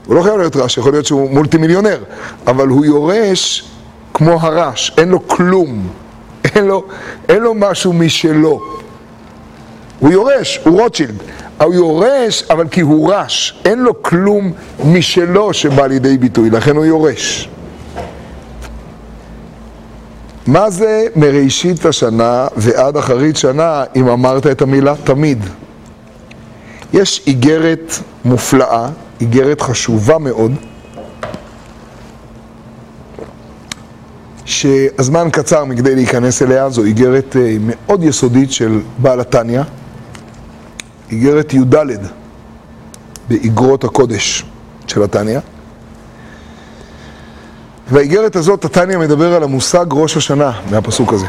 הוא 0.07 0.17
לא 0.17 0.23
חייב 0.23 0.37
להיות 0.37 0.57
רש, 0.57 0.79
יכול 0.79 0.93
להיות 0.93 1.07
שהוא 1.07 1.31
מולטי 1.31 1.57
מיליונר, 1.57 1.99
אבל 2.47 2.69
הוא 2.69 2.85
יורש 2.85 3.71
כמו 4.15 4.33
הרש, 4.41 4.93
אין 4.99 5.09
לו 5.09 5.29
כלום, 5.29 5.89
אין 6.55 6.65
לו, 6.65 6.85
אין 7.29 7.43
לו 7.43 7.55
משהו 7.55 7.93
משלו. 7.93 8.61
הוא 9.99 10.11
יורש, 10.11 10.61
הוא 10.65 10.81
רוטשילד, 10.81 11.23
הוא 11.61 11.75
יורש, 11.75 12.45
אבל 12.51 12.69
כי 12.69 12.81
הוא 12.81 13.15
רש, 13.15 13.61
אין 13.65 13.79
לו 13.79 14.03
כלום 14.03 14.53
משלו 14.85 15.53
שבא 15.53 15.87
לידי 15.87 16.19
ביטוי, 16.19 16.51
לכן 16.51 16.77
הוא 16.77 16.85
יורש. 16.85 17.49
מה 20.47 20.71
זה 20.71 21.07
מראשית 21.17 21.87
השנה 21.87 22.47
ועד 22.57 22.97
אחרית 22.97 23.37
שנה 23.37 23.85
אם 23.97 24.09
אמרת 24.09 24.47
את 24.47 24.63
המילה 24.63 24.95
תמיד? 25.05 25.45
יש 26.93 27.23
איגרת 27.27 27.95
מופלאה, 28.25 28.89
איגרת 29.21 29.61
חשובה 29.61 30.19
מאוד, 30.19 30.53
שהזמן 34.61 35.29
קצר 35.33 35.65
מכדי 35.65 35.95
להיכנס 35.95 36.43
אליה, 36.43 36.71
זו 36.71 36.85
איגרת 36.85 37.37
אה, 37.37 37.57
מאוד 37.61 38.05
יסודית 38.05 38.53
של 38.53 38.81
בעל 38.99 39.21
התניא, 39.21 39.63
איגרת 41.11 41.55
י"ד 41.55 41.75
באיגרות 43.29 43.85
הקודש 43.85 44.45
של 44.87 45.03
התניא. 45.03 45.39
והאיגרת 47.91 48.37
הזאת, 48.37 48.65
התניא 48.65 48.99
מדבר 48.99 49.35
על 49.35 49.43
המושג 49.43 49.87
ראש 49.93 50.17
השנה 50.17 50.53
מהפסוק 50.71 51.13
הזה. 51.13 51.27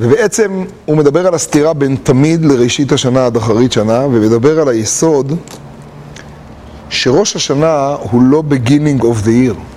ובעצם 0.00 0.64
הוא 0.84 0.96
מדבר 0.96 1.26
על 1.26 1.34
הסתירה 1.34 1.74
בין 1.74 1.96
תמיד 2.02 2.44
לראשית 2.44 2.92
השנה 2.92 3.26
עד 3.26 3.36
אחרית 3.36 3.72
שנה, 3.72 4.00
ומדבר 4.06 4.60
על 4.60 4.68
היסוד 4.68 5.32
שראש 6.88 7.36
השנה 7.36 7.96
הוא 8.10 8.22
לא 8.22 8.42
beginning 8.50 9.02
of 9.02 9.24
the 9.24 9.54
year. 9.54 9.75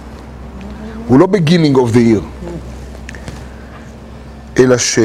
הוא 1.09 1.19
לא 1.19 1.27
beginning 1.31 1.75
of 1.75 1.93
the 1.93 1.97
year. 1.97 2.49
אלא 4.59 4.77
ש... 4.77 4.99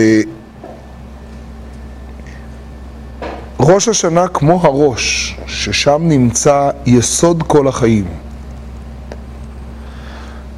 ראש 3.61 3.89
השנה 3.89 4.29
כמו 4.29 4.61
הראש, 4.63 5.37
ששם 5.47 6.03
נמצא 6.03 6.71
יסוד 6.87 7.43
כל 7.47 7.69
החיים. 7.69 8.05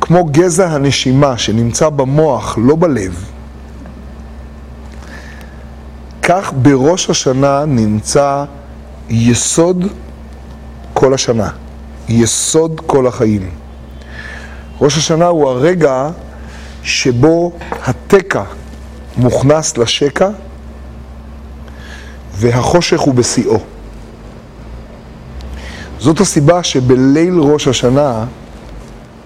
כמו 0.01 0.25
גזע 0.25 0.69
הנשימה 0.69 1.39
שנמצא 1.39 1.89
במוח, 1.89 2.59
לא 2.63 2.77
בלב. 2.77 3.25
כך 6.23 6.53
בראש 6.63 7.11
השנה 7.11 7.65
נמצא 7.67 8.45
יסוד 9.09 9.85
כל 10.93 11.15
השנה, 11.15 11.49
יסוד 12.09 12.81
כל 12.87 13.07
החיים. 13.07 13.66
ראש 14.81 14.97
השנה 14.99 15.27
הוא 15.27 15.49
הרגע 15.49 16.11
שבו 16.83 17.53
התקע 17.85 18.43
מוכנס 19.17 19.79
לשקע 19.79 20.29
והחושך 22.35 23.01
הוא 23.01 23.15
בשיאו. 23.15 23.59
זאת 25.99 26.21
הסיבה 26.21 26.63
שבליל 26.63 27.39
ראש 27.39 27.69
השנה 27.69 28.25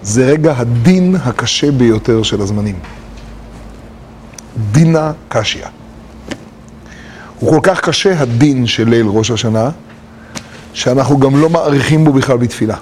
זה 0.01 0.25
רגע 0.25 0.53
הדין 0.57 1.15
הקשה 1.23 1.71
ביותר 1.71 2.23
של 2.23 2.41
הזמנים. 2.41 2.79
דינה 4.71 5.11
קשיא. 5.29 5.65
הוא 7.39 7.49
כל 7.49 7.59
כך 7.63 7.81
קשה 7.81 8.21
הדין 8.21 8.67
של 8.67 8.89
ליל 8.89 9.07
ראש 9.07 9.31
השנה, 9.31 9.69
שאנחנו 10.73 11.19
גם 11.19 11.41
לא 11.41 11.49
מעריכים 11.49 12.05
בו 12.05 12.13
בכלל 12.13 12.37
בתפילה. 12.37 12.77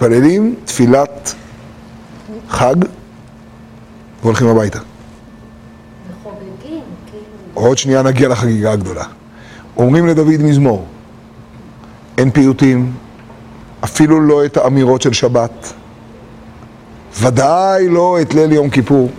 מתפללים 0.00 0.54
תפילת 0.64 1.34
חג 2.48 2.74
והולכים 4.22 4.46
הביתה. 4.46 4.78
וחוגגים, 4.78 6.80
כאילו. 7.06 7.24
עוד 7.54 7.78
שנייה 7.78 8.02
נגיע 8.02 8.28
לחגיגה 8.28 8.72
הגדולה. 8.72 9.04
אומרים 9.76 10.06
לדוד 10.06 10.42
מזמור, 10.42 10.86
אין 12.18 12.30
פיוטים, 12.30 12.92
אפילו 13.84 14.20
לא 14.20 14.44
את 14.44 14.56
האמירות 14.56 15.02
של 15.02 15.12
שבת, 15.12 15.72
ודאי 17.20 17.88
לא 17.88 18.18
את 18.22 18.34
ליל 18.34 18.52
יום 18.52 18.70
כיפור. 18.70 19.10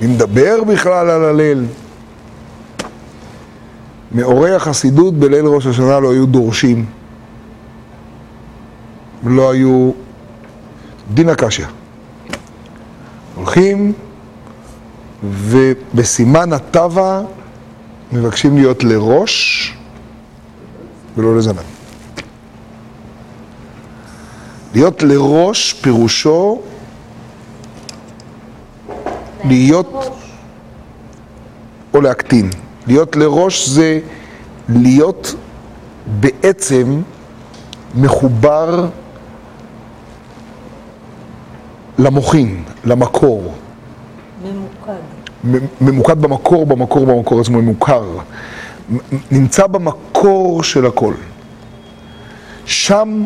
מי 0.00 0.06
מדבר 0.06 0.64
בכלל 0.64 1.10
על 1.10 1.24
הליל? 1.24 1.64
מאורי 4.12 4.54
החסידות 4.54 5.14
בליל 5.14 5.46
ראש 5.46 5.66
השנה 5.66 6.00
לא 6.00 6.12
היו 6.12 6.26
דורשים, 6.26 6.86
לא 9.24 9.50
היו 9.50 9.90
דין 11.14 11.28
הקשיא. 11.28 11.66
הולכים 13.34 13.92
ובסימן 15.24 16.52
הטבע 16.52 17.22
מבקשים 18.12 18.56
להיות 18.56 18.84
לראש 18.84 19.74
ולא 21.16 21.36
לזנב. 21.36 21.56
להיות 24.74 25.02
לראש 25.02 25.72
פירושו 25.72 26.60
להיות 29.44 30.16
או 31.94 32.00
להקטין. 32.00 32.50
להיות 32.86 33.16
לראש 33.16 33.68
זה 33.68 34.00
להיות 34.68 35.34
בעצם 36.20 37.00
מחובר 37.94 38.88
למוחין, 41.98 42.64
למקור. 42.84 43.54
ממוקד. 44.42 45.62
ממוקד 45.80 46.22
במקור, 46.22 46.66
במקור, 46.66 47.06
במקור 47.06 47.40
עצמו, 47.40 47.62
ממוכר. 47.62 48.04
נמצא 49.30 49.66
במקור 49.66 50.62
של 50.62 50.86
הכל. 50.86 51.14
שם, 52.66 53.24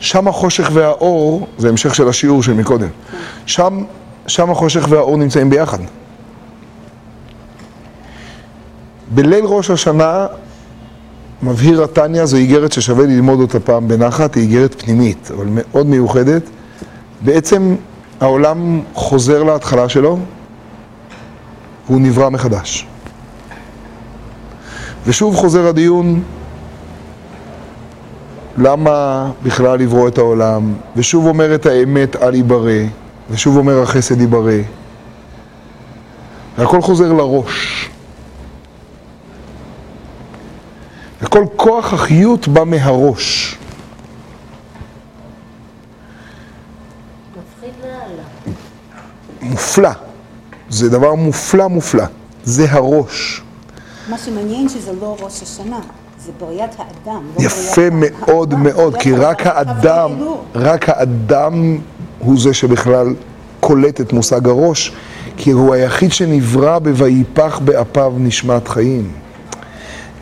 שם 0.00 0.28
החושך 0.28 0.70
והאור, 0.72 1.46
זה 1.58 1.68
המשך 1.68 1.94
של 1.94 2.08
השיעור 2.08 2.42
של 2.42 2.52
מקודם, 2.52 2.88
שם, 3.46 3.84
שם 4.26 4.50
החושך 4.50 4.86
והאור 4.88 5.16
נמצאים 5.16 5.50
ביחד. 5.50 5.78
בליל 9.14 9.44
ראש 9.44 9.70
השנה 9.70 10.26
מבהיר 11.42 11.84
התניא, 11.84 12.24
זו 12.24 12.36
איגרת 12.36 12.72
ששווה 12.72 13.06
ללמוד 13.06 13.40
אותה 13.40 13.60
פעם 13.60 13.88
בנחת, 13.88 14.34
היא 14.34 14.42
איגרת 14.42 14.82
פנימית, 14.82 15.30
אבל 15.34 15.46
מאוד 15.50 15.86
מיוחדת. 15.86 16.42
בעצם 17.20 17.74
העולם 18.20 18.80
חוזר 18.94 19.42
להתחלה 19.42 19.88
שלו, 19.88 20.18
והוא 21.86 22.00
נברא 22.00 22.28
מחדש. 22.30 22.86
ושוב 25.06 25.36
חוזר 25.36 25.66
הדיון, 25.66 26.22
למה 28.58 29.30
בכלל 29.42 29.78
לברוא 29.78 30.08
את 30.08 30.18
העולם, 30.18 30.72
ושוב 30.96 31.26
אומר 31.26 31.54
את 31.54 31.66
האמת 31.66 32.16
אל 32.16 32.34
ייברא, 32.34 32.72
ושוב 33.30 33.56
אומר 33.56 33.82
החסד 33.82 34.20
ייברא. 34.20 34.52
והכל 36.58 36.82
חוזר 36.82 37.12
לראש. 37.12 37.81
וכל 41.32 41.44
כוח 41.56 41.92
החיות 41.92 42.48
בא 42.48 42.64
מהראש. 42.64 43.56
מופלא. 49.42 49.90
זה 50.68 50.90
דבר 50.90 51.14
מופלא 51.14 51.68
מופלא. 51.68 52.04
זה 52.44 52.66
הראש. 52.70 53.42
מה 54.10 54.18
שמעניין 54.18 54.68
שזה 54.68 54.92
לא 55.00 55.16
ראש 55.20 55.42
השנה, 55.42 55.80
זה 56.24 56.32
בריאת 56.40 56.70
האדם. 56.78 57.22
לא 57.38 57.44
יפה 57.44 57.90
בריאת 57.90 58.12
מאוד 58.18 58.52
האדם. 58.52 58.64
מאוד, 58.64 58.96
כי 58.96 59.12
רק 59.12 59.46
האדם, 59.46 60.10
האלוה. 60.12 60.36
רק 60.54 60.88
האדם 60.88 61.78
הוא 62.18 62.40
זה 62.40 62.54
שבכלל 62.54 63.14
קולט 63.60 64.00
את 64.00 64.12
מושג 64.12 64.48
הראש, 64.48 64.92
כי 65.36 65.50
הוא 65.50 65.74
היחיד 65.74 66.12
שנברא 66.12 66.78
ב"ויפח 66.78 67.60
באפיו 67.64 68.12
נשמת 68.18 68.68
חיים". 68.68 69.22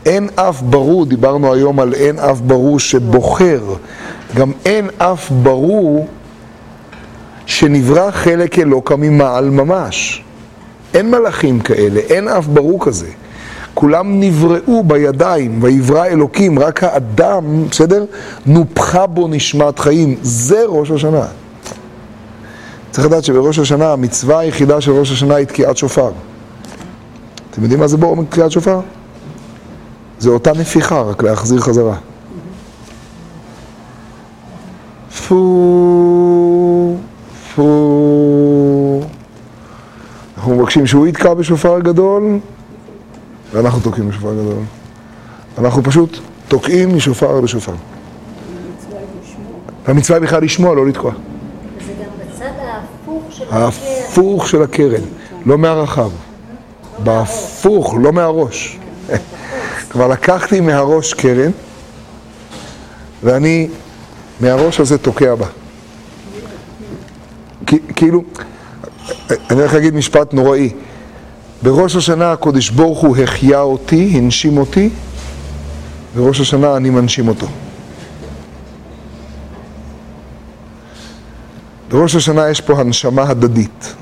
אין 0.07 0.29
אף 0.35 0.63
ברור, 0.63 1.07
דיברנו 1.07 1.53
היום 1.53 1.81
על 1.81 1.95
אין 1.95 2.19
אף 2.19 2.41
ברור 2.41 2.79
שבוחר, 2.79 3.61
גם 4.35 4.53
אין 4.65 4.89
אף 4.99 5.31
ברור 5.31 6.07
שנברא 7.47 8.11
חלק 8.11 8.59
אלוקא 8.59 8.95
ממעל 8.95 9.51
ממש. 9.51 10.23
אין 10.95 11.11
מלאכים 11.11 11.61
כאלה, 11.61 12.01
אין 12.01 12.29
אף 12.29 12.47
ברור 12.47 12.85
כזה. 12.85 13.07
כולם 13.75 14.21
נבראו 14.21 14.85
בידיים, 14.85 15.59
ויברא 15.63 16.07
אלוקים, 16.07 16.59
רק 16.59 16.85
האדם, 16.85 17.65
בסדר? 17.71 18.05
נופחה 18.47 19.07
בו 19.07 19.29
נשמת 19.29 19.79
חיים. 19.79 20.17
זה 20.23 20.63
ראש 20.69 20.91
השנה. 20.91 21.27
צריך 22.91 23.07
לדעת 23.07 23.25
שבראש 23.25 23.59
השנה, 23.59 23.93
המצווה 23.93 24.39
היחידה 24.39 24.81
של 24.81 24.93
ראש 24.93 25.13
השנה 25.13 25.35
היא 25.35 25.47
תקיעת 25.47 25.77
שופר. 25.77 26.11
אתם 27.51 27.63
יודעים 27.63 27.81
מה 27.81 27.87
זה 27.87 27.97
בור 27.97 28.25
תקיעת 28.31 28.51
שופר? 28.51 28.81
זה 30.21 30.31
אותה 30.31 30.53
נפיחה, 30.53 31.03
רק 31.03 31.23
להחזיר 31.23 31.61
חזרה. 31.61 31.97
פו, 35.29 36.97
פו. 37.55 39.01
אנחנו 40.37 40.55
מבקשים 40.55 40.87
שהוא 40.87 41.07
יתקע 41.07 41.35
בשופר 41.35 41.81
גדול, 41.81 42.39
ואנחנו 43.53 43.81
תוקעים 43.81 44.09
בשופר 44.09 44.33
גדול. 44.33 44.63
אנחנו 45.59 45.83
פשוט 45.83 46.19
תוקעים 46.49 46.97
משופר 46.97 47.41
לשופר. 47.41 47.73
המצווה 49.87 50.19
היא 50.19 50.27
בכלל 50.27 50.43
לשמוע, 50.43 50.75
לא 50.75 50.87
לתקוע. 50.87 51.13
וזה 51.13 51.93
גם 51.93 52.11
בצד 52.21 52.45
ההפוך 52.45 53.23
של 53.31 53.45
הקרן. 53.45 53.63
ההפוך 53.63 54.49
של 54.49 54.63
הקרן, 54.63 55.03
לא 55.47 55.59
מהרחב. 55.59 56.11
בהפוך, 57.05 57.95
לא 58.01 58.13
מהראש. 58.13 58.80
כבר 59.91 60.09
לקחתי 60.09 60.61
מהראש 60.61 61.15
קרן, 61.15 61.51
ואני 63.23 63.69
מהראש 64.41 64.81
הזה 64.81 64.99
תוקע 64.99 65.35
בה. 65.35 65.47
כאילו, 67.97 68.23
אני 69.31 69.61
הולך 69.61 69.75
להגיד 69.75 69.95
משפט 69.95 70.35
נוראי. 70.35 70.73
בראש 71.63 71.97
השנה 71.97 72.33
הקודש 72.33 72.71
ברוך 72.71 73.01
הוא 73.01 73.17
החיה 73.17 73.61
אותי, 73.61 74.13
הנשים 74.15 74.59
אותי, 74.59 74.91
בראש 76.17 76.41
השנה 76.41 76.77
אני 76.77 76.91
מנשים 76.91 77.29
אותו. 77.29 77.47
בראש 81.89 82.17
השנה 82.17 82.49
יש 82.49 82.61
פה 82.61 82.81
הנשמה 82.81 83.23
הדדית. 83.23 83.95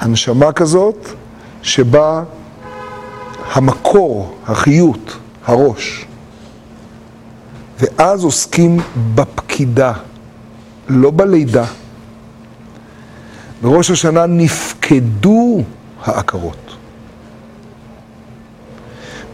הנשמה 0.00 0.52
כזאת 0.52 1.08
שבה 1.62 2.22
המקור, 3.56 4.36
החיות, 4.46 5.16
הראש. 5.44 6.06
ואז 7.80 8.24
עוסקים 8.24 8.80
בפקידה, 9.14 9.92
לא 10.88 11.10
בלידה. 11.10 11.64
בראש 13.62 13.90
השנה 13.90 14.26
נפקדו 14.26 15.62
העקרות. 16.04 16.76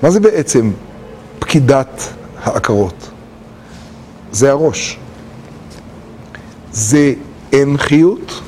מה 0.03 0.11
זה 0.11 0.21
בעצם 0.21 0.73
פקידת 1.39 2.13
העקרות? 2.43 3.11
זה 4.33 4.51
הראש. 4.51 4.99
זה 6.73 7.15
אין 7.53 7.79
חיות, 7.79 8.41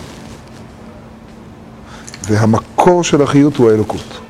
והמקור 2.29 3.05
של 3.05 3.23
החיות 3.23 3.57
הוא 3.57 3.71
האלוקות. 3.71 4.24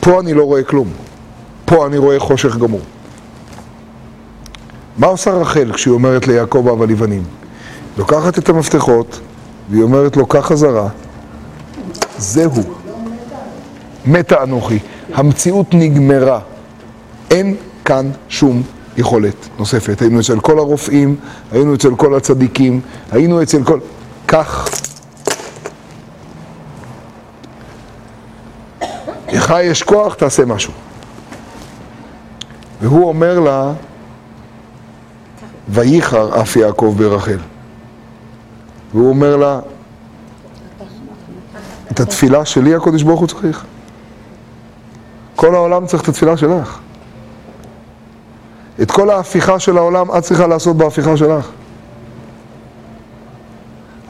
פה 0.00 0.20
אני 0.20 0.34
לא 0.34 0.44
רואה 0.44 0.62
כלום. 0.62 0.88
פה 1.64 1.86
אני 1.86 1.98
רואה 1.98 2.20
חושך 2.20 2.56
גמור. 2.56 2.80
מה 4.98 5.06
עושה 5.06 5.30
רחל 5.30 5.72
כשהיא 5.72 5.94
אומרת 5.94 6.26
ליעקב 6.26 6.68
אב 6.68 6.82
הלבנים? 6.82 7.22
לוקחת 7.98 8.38
את 8.38 8.48
המפתחות, 8.48 9.20
והיא 9.70 9.82
אומרת 9.82 10.16
לו, 10.16 10.26
קח 10.26 10.46
חזרה, 10.46 10.88
זהו. 12.18 12.62
מתה 14.06 14.42
אנוכי. 14.42 14.78
המציאות 15.14 15.66
נגמרה. 15.72 16.40
אין 17.30 17.56
כאן 17.84 18.10
שום 18.28 18.62
יכולת 18.96 19.48
נוספת. 19.58 20.02
היינו 20.02 20.20
אצל 20.20 20.40
כל 20.40 20.58
הרופאים, 20.58 21.16
היינו 21.52 21.74
אצל 21.74 21.94
כל 21.94 22.14
הצדיקים, 22.14 22.80
היינו 23.12 23.42
אצל 23.42 23.64
כל... 23.64 23.78
כך. 24.30 24.68
לך 29.50 29.56
יש 29.62 29.82
כוח, 29.82 30.14
תעשה 30.14 30.44
משהו. 30.44 30.72
והוא 32.80 33.08
אומר 33.08 33.40
לה, 33.40 33.72
וייחר 35.68 36.42
אף 36.42 36.56
יעקב 36.56 36.94
ברחל. 36.98 37.38
והוא 38.94 39.08
אומר 39.08 39.36
לה, 39.36 39.60
את 41.90 42.00
התפילה 42.00 42.44
שלי 42.44 42.74
הקודש 42.74 43.02
ברוך 43.02 43.20
הוא 43.20 43.28
צריך. 43.28 43.64
כל 45.36 45.54
העולם 45.54 45.86
צריך 45.86 46.02
את 46.02 46.08
התפילה 46.08 46.36
שלך. 46.36 46.78
את 48.82 48.90
כל 48.90 49.10
ההפיכה 49.10 49.58
של 49.58 49.78
העולם 49.78 50.06
את 50.18 50.22
צריכה 50.22 50.46
לעשות 50.46 50.76
בהפיכה 50.76 51.16
שלך. 51.16 51.48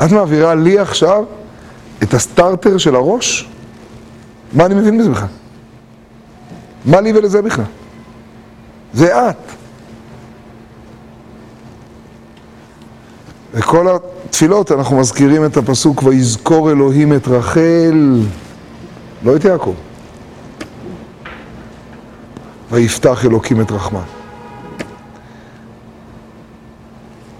את 0.04 0.12
מעבירה 0.12 0.54
לי 0.54 0.78
עכשיו 0.78 1.24
את 2.02 2.14
הסטארטר 2.14 2.78
של 2.78 2.94
הראש? 2.94 3.50
מה 4.52 4.66
אני 4.66 4.74
מבין 4.74 4.98
בזה 4.98 5.10
בכלל? 5.10 5.28
מה 6.84 7.00
לי 7.00 7.12
ולזה 7.12 7.42
בכלל? 7.42 7.64
זה 8.92 9.30
את. 9.30 9.36
בכל 13.54 13.86
התפילות 13.96 14.72
אנחנו 14.72 14.96
מזכירים 14.96 15.44
את 15.44 15.56
הפסוק 15.56 16.02
ויזכור 16.02 16.70
אלוהים 16.70 17.12
את 17.12 17.28
רחל, 17.28 18.20
לא 19.24 19.36
את 19.36 19.44
יעקב. 19.44 19.74
ויפתח 22.70 23.24
אלוקים 23.24 23.60
את 23.60 23.70
רחמן. 23.70 24.00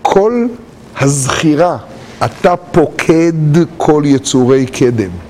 כל 0.03 0.47
הזכירה, 1.01 1.77
אתה 2.25 2.57
פוקד 2.57 3.33
כל 3.77 4.03
יצורי 4.07 4.67
קדם. 4.67 5.30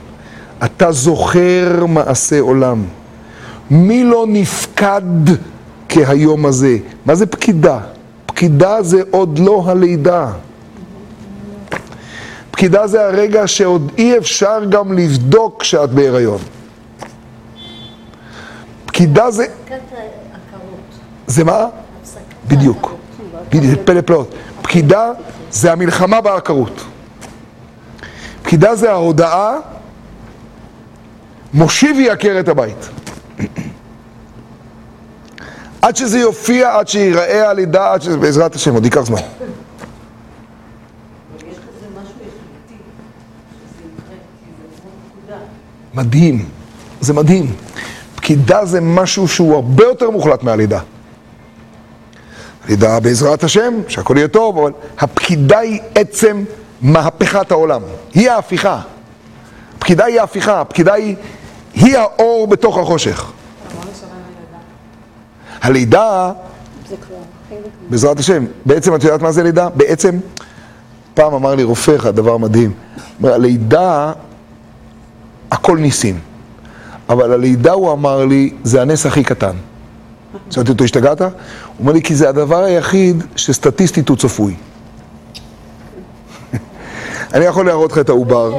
אתה 0.64 0.92
זוכר 0.92 1.86
מעשה 1.88 2.40
עולם. 2.40 2.84
מי 3.70 4.04
לא 4.04 4.24
נפקד 4.28 5.02
כהיום 5.88 6.46
הזה? 6.46 6.76
מה 7.06 7.14
זה 7.14 7.26
פקידה? 7.26 7.78
פקידה 8.26 8.82
זה 8.82 9.02
עוד 9.10 9.38
לא 9.38 9.62
הלידה. 9.66 10.32
פקידה 12.50 12.86
זה 12.86 13.06
הרגע 13.06 13.46
שעוד 13.46 13.92
אי 13.98 14.18
אפשר 14.18 14.64
גם 14.68 14.92
לבדוק 14.92 15.64
שאת 15.64 15.90
בהיריון. 15.90 16.38
פקידה 18.86 19.30
זה... 19.30 19.42
העקרות. 19.42 19.90
זה 21.26 21.44
מה? 21.44 21.66
בדיוק. 22.48 22.94
בדיוק, 23.52 23.80
פלא 23.84 24.00
פלאות. 24.00 24.34
פקידה 24.62 25.10
זה 25.50 25.72
המלחמה 25.72 26.20
בעקרות. 26.20 26.84
פקידה 28.42 28.74
זה 28.74 28.90
ההודעה, 28.92 29.56
מושיב 31.54 31.98
יעקר 31.98 32.36
את 32.40 32.48
הבית. 32.48 32.88
עד 35.82 35.96
שזה 35.96 36.18
יופיע, 36.18 36.78
עד 36.78 36.88
שיראה 36.88 37.50
הלידה, 37.50 37.92
עד 37.92 38.02
שזה, 38.02 38.16
בעזרת 38.16 38.54
השם, 38.54 38.74
עוד 38.74 38.84
ייקח 38.84 39.00
זמן. 39.00 39.20
מדהים, 45.94 46.48
זה 47.00 47.12
מדהים. 47.12 47.52
פקידה 48.14 48.64
זה 48.64 48.80
משהו 48.80 49.28
שהוא 49.28 49.54
הרבה 49.54 49.84
יותר 49.84 50.10
מוחלט 50.10 50.42
מהלידה. 50.42 50.80
לידה 52.68 53.00
בעזרת 53.00 53.44
השם, 53.44 53.74
שהכל 53.88 54.14
יהיה 54.16 54.28
טוב, 54.28 54.58
אבל 54.58 54.72
הפקידה 54.98 55.58
היא 55.58 55.80
עצם 55.94 56.44
מהפכת 56.82 57.50
העולם. 57.50 57.82
היא 58.14 58.30
ההפיכה. 58.30 58.80
הפקידה 59.76 60.04
היא 60.04 60.20
ההפיכה, 60.20 60.60
הפקידה 60.60 60.94
היא, 60.94 61.16
היא 61.80 61.98
האור 61.98 62.46
בתוך 62.46 62.78
החושך. 62.78 63.32
הלידה, 65.62 66.32
בעזרת 67.90 68.18
השם, 68.18 68.44
בעצם 68.66 68.94
את 68.94 69.04
יודעת 69.04 69.22
מה 69.22 69.32
זה 69.32 69.42
לידה? 69.42 69.68
בעצם, 69.68 70.18
פעם 71.14 71.34
אמר 71.34 71.54
לי 71.54 71.62
רופא 71.62 71.96
אחד 71.96 72.16
דבר 72.16 72.36
מדהים, 72.36 72.72
הלידה, 73.24 74.12
הכל 75.50 75.78
ניסים, 75.78 76.18
אבל 77.08 77.32
הלידה, 77.32 77.72
הוא 77.72 77.92
אמר 77.92 78.24
לי, 78.24 78.54
זה 78.64 78.82
הנס 78.82 79.06
הכי 79.06 79.24
קטן. 79.24 79.56
שאלתי 80.50 80.72
אותו, 80.72 80.84
השתגעת? 80.84 81.20
הוא 81.20 81.30
אומר 81.80 81.92
לי, 81.92 82.02
כי 82.02 82.14
זה 82.14 82.28
הדבר 82.28 82.62
היחיד 82.62 83.24
שסטטיסטית 83.36 84.08
הוא 84.08 84.16
צפוי. 84.16 84.54
אני 87.34 87.44
יכול 87.44 87.66
להראות 87.66 87.92
לך 87.92 87.98
את 87.98 88.08
העובר, 88.08 88.52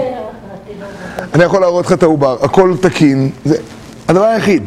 אני 1.33 1.43
יכול 1.43 1.61
להראות 1.61 1.85
לך 1.85 1.93
את 1.93 2.03
העובר, 2.03 2.37
הכל 2.41 2.75
תקין, 2.81 3.29
זה 3.45 3.55
הדבר 4.07 4.23
היחיד. 4.23 4.63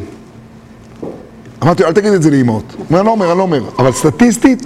אמרתי 1.63 1.85
אל 1.85 1.93
תגיד 1.93 2.13
את 2.13 2.23
זה 2.23 2.31
לאמהות. 2.31 2.75
אני 2.91 3.07
לא 3.07 3.11
אומר, 3.11 3.31
אני 3.31 3.39
לא 3.39 3.43
אומר, 3.43 3.63
אבל 3.79 3.93
סטטיסטית, 3.93 4.63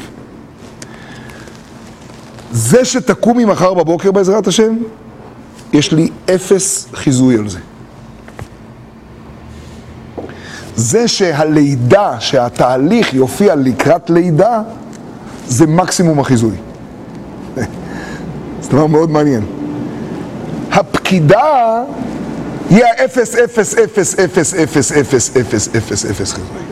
זה 2.52 2.84
שתקומי 2.84 3.44
מחר 3.44 3.74
בבוקר 3.74 4.12
בעזרת 4.12 4.46
השם, 4.46 4.76
יש 5.72 5.92
לי 5.92 6.10
אפס 6.34 6.88
חיזוי 6.94 7.36
על 7.38 7.48
זה. 7.48 7.58
זה 10.76 11.08
שהלידה, 11.08 12.20
שהתהליך 12.20 13.14
יופיע 13.14 13.54
לקראת 13.54 14.10
לידה, 14.10 14.62
זה 15.46 15.66
מקסימום 15.66 16.20
החיזוי. 16.20 16.56
זה 18.62 18.70
דבר 18.70 18.86
מאוד 18.86 19.10
מעניין. 19.10 19.57
הפקידה 20.78 21.82
היא 22.70 22.84
האפס, 22.84 23.34
אפס, 23.34 23.74
אפס, 23.74 24.14
אפס, 24.18 24.54
אפס, 24.54 24.92
אפס, 24.92 25.36
אפס, 25.36 25.68
אפס, 25.76 26.06
אפס 26.06 26.32
חיזוי. 26.32 26.62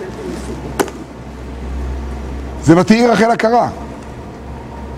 זה 2.62 2.78
ותהי 2.78 3.06
רחל 3.06 3.30
הכרה. 3.30 3.68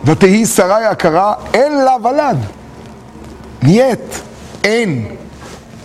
ותהי 0.05 0.47
שרי 0.47 0.85
הכרה, 0.85 1.35
אין 1.55 1.73
לה 1.85 1.97
ולד. 2.05 2.37
ניית, 3.63 4.21
אין, 4.65 5.17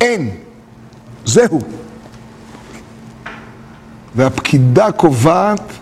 אין. 0.02 0.30
זהו. 1.26 1.60
והפקידה 4.16 4.92
קובעת 4.92 5.74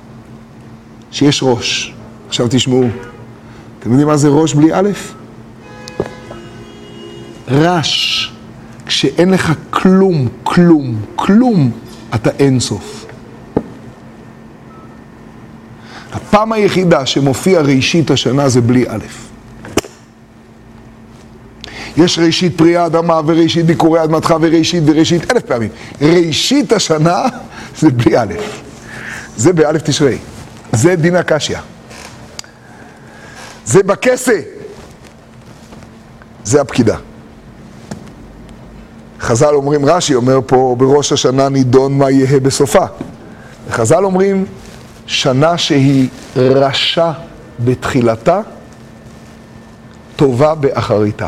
שיש 1.11 1.43
ראש. 1.43 1.93
עכשיו 2.27 2.47
תשמעו, 2.49 2.83
אתם 3.79 3.89
יודעים 3.89 4.07
מה 4.07 4.17
זה 4.17 4.27
ראש 4.27 4.53
בלי 4.53 4.73
א'? 4.73 4.89
רש. 7.51 8.31
כשאין 8.85 9.29
לך 9.29 9.53
כלום, 9.69 10.27
כלום, 10.43 11.01
כלום, 11.15 11.71
אתה 12.15 12.29
אין 12.39 12.59
סוף. 12.59 13.05
הפעם 16.13 16.51
היחידה 16.51 17.05
שמופיע 17.05 17.61
ראשית 17.61 18.11
השנה 18.11 18.49
זה 18.49 18.61
בלי 18.61 18.85
א'. 18.89 19.05
יש 21.97 22.19
ראשית 22.19 22.57
פרי 22.57 22.77
האדמה 22.77 23.21
וראשית 23.25 23.65
ביקורי 23.65 24.03
אדמתך 24.03 24.35
וראשית 24.41 24.83
וראשית 24.85 25.31
אלף 25.31 25.43
פעמים. 25.43 25.69
ראשית 26.01 26.71
השנה 26.71 27.23
זה 27.77 27.89
בלי 27.89 28.17
א'. 28.17 28.33
זה 29.37 29.53
באלף 29.53 29.81
תשרי. 29.81 30.17
זה 30.71 30.95
דין 30.95 31.15
הקשיא. 31.15 31.57
זה 33.65 33.83
בכסה. 33.83 34.39
זה 36.43 36.61
הפקידה. 36.61 36.97
חז"ל 39.21 39.53
אומרים, 39.53 39.85
רש"י 39.85 40.15
אומר 40.15 40.39
פה, 40.45 40.75
בראש 40.77 41.11
השנה 41.11 41.49
נידון 41.49 41.97
מה 41.97 42.11
יהא 42.11 42.39
בסופה. 42.39 42.85
וחז"ל 43.69 44.05
אומרים, 44.05 44.45
שנה 45.05 45.57
שהיא 45.57 46.09
רשע 46.35 47.11
בתחילתה, 47.59 48.41
טובה 50.15 50.55
באחריתה. 50.55 51.27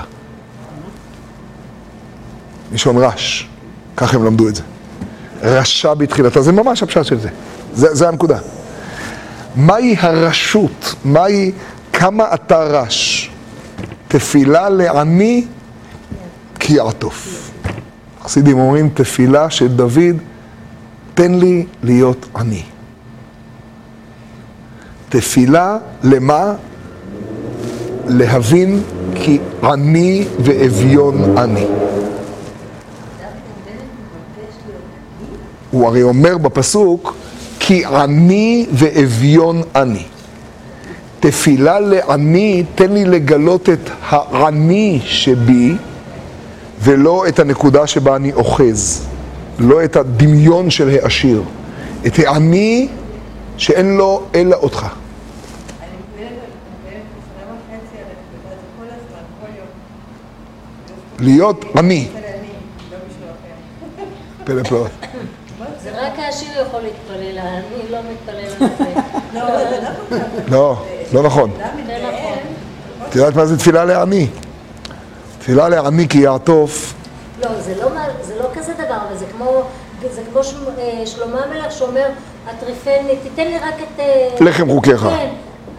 מלשון 2.71 2.97
רש, 2.97 3.49
ככה 3.97 4.17
הם 4.17 4.25
למדו 4.25 4.47
את 4.47 4.55
זה. 4.55 4.63
רשע 5.41 5.93
בתחילתה, 5.93 6.41
זה 6.41 6.51
ממש 6.51 6.83
הפשט 6.83 7.05
של 7.05 7.19
זה. 7.19 7.29
זה, 7.73 7.95
זה 7.95 8.07
הנקודה. 8.07 8.37
מהי 9.55 9.95
הרשות? 9.99 10.95
מהי, 11.05 11.51
כמה 11.93 12.33
אתה 12.33 12.63
רש? 12.63 13.29
תפילה 14.07 14.69
לעני 14.69 15.45
כי 16.59 16.73
יעטוף. 16.73 17.52
חסידים 18.23 18.59
אומרים, 18.59 18.89
תפילה 18.93 19.49
של 19.49 19.67
דוד, 19.67 20.17
תן 21.13 21.33
לי 21.33 21.65
להיות 21.83 22.25
עני. 22.35 22.63
תפילה 25.09 25.77
למה? 26.03 26.53
להבין 28.07 28.81
כי 29.15 29.39
עני 29.63 30.25
ואביון 30.39 31.37
אני. 31.37 31.65
הוא 35.71 35.87
הרי 35.87 36.03
אומר 36.03 36.37
בפסוק, 36.37 37.15
כי 37.59 37.85
עני 37.85 38.65
ואביון 38.71 39.61
אני. 39.75 40.03
תפילה 41.19 41.79
לעני, 41.79 42.63
תן 42.75 42.91
לי 42.91 43.05
לגלות 43.05 43.69
את 43.69 43.89
העני 44.09 44.99
שבי, 45.03 45.75
ולא 46.83 47.27
את 47.27 47.39
הנקודה 47.39 47.87
שבה 47.87 48.15
אני 48.15 48.33
אוחז, 48.33 49.05
לא 49.59 49.83
את 49.83 49.95
הדמיון 49.95 50.69
של 50.69 50.89
העשיר, 50.89 51.43
את 52.07 52.19
העני 52.19 52.87
שאין 53.57 53.97
לו 53.97 54.23
אלא 54.35 54.55
אותך. 54.55 54.87
להיות 61.19 61.65
עני. 61.77 62.07
זה 65.83 65.91
רק 65.91 66.19
העשיר 66.19 66.49
יכול 66.67 66.81
להתפלל, 66.81 67.39
אני 67.39 67.91
לא 67.91 67.97
מתפלל 68.11 68.67
לזה. 68.67 68.85
לא, 70.47 70.85
לא 71.13 71.23
נכון. 71.23 71.51
את 73.09 73.15
יודעת 73.15 73.35
מה 73.35 73.45
זה 73.45 73.57
תפילה 73.57 73.85
לעני? 73.85 74.27
תפילה 75.43 75.69
לעני 75.69 76.07
כי 76.07 76.17
יעטוף, 76.17 76.93
לא, 77.41 77.61
זה 77.61 77.75
לא, 77.75 77.89
זה 78.21 78.35
לא 78.39 78.49
כזה 78.53 78.73
דבר, 78.73 78.97
אבל 79.07 79.17
זה 79.17 79.25
כמו, 79.37 79.61
זה 80.11 80.21
כמו 80.31 80.39
אה, 80.77 81.05
שלמה 81.05 81.43
המלך 81.43 81.71
שאומר, 81.71 82.05
הטריפני, 82.47 83.15
תיתן 83.23 83.43
לי 83.43 83.57
רק 83.57 83.73
את... 83.79 83.99
אה, 83.99 84.29
לחם 84.39 84.69
חוקיך. 84.69 85.01
כן. 85.01 85.29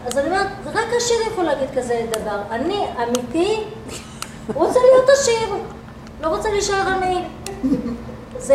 אז 0.06 0.18
אני 0.18 0.26
אומרת, 0.26 0.46
רק 0.74 0.84
עשיר 0.96 1.16
יכול 1.32 1.44
להגיד 1.44 1.68
כזה 1.76 2.00
דבר. 2.10 2.38
אני 2.50 2.84
אמיתי, 3.02 3.60
רוצה 4.54 4.78
להיות 4.78 5.08
עשיר, 5.18 5.56
לא 6.22 6.28
רוצה 6.28 6.50
להישאר 6.50 6.88
עני. 6.88 7.20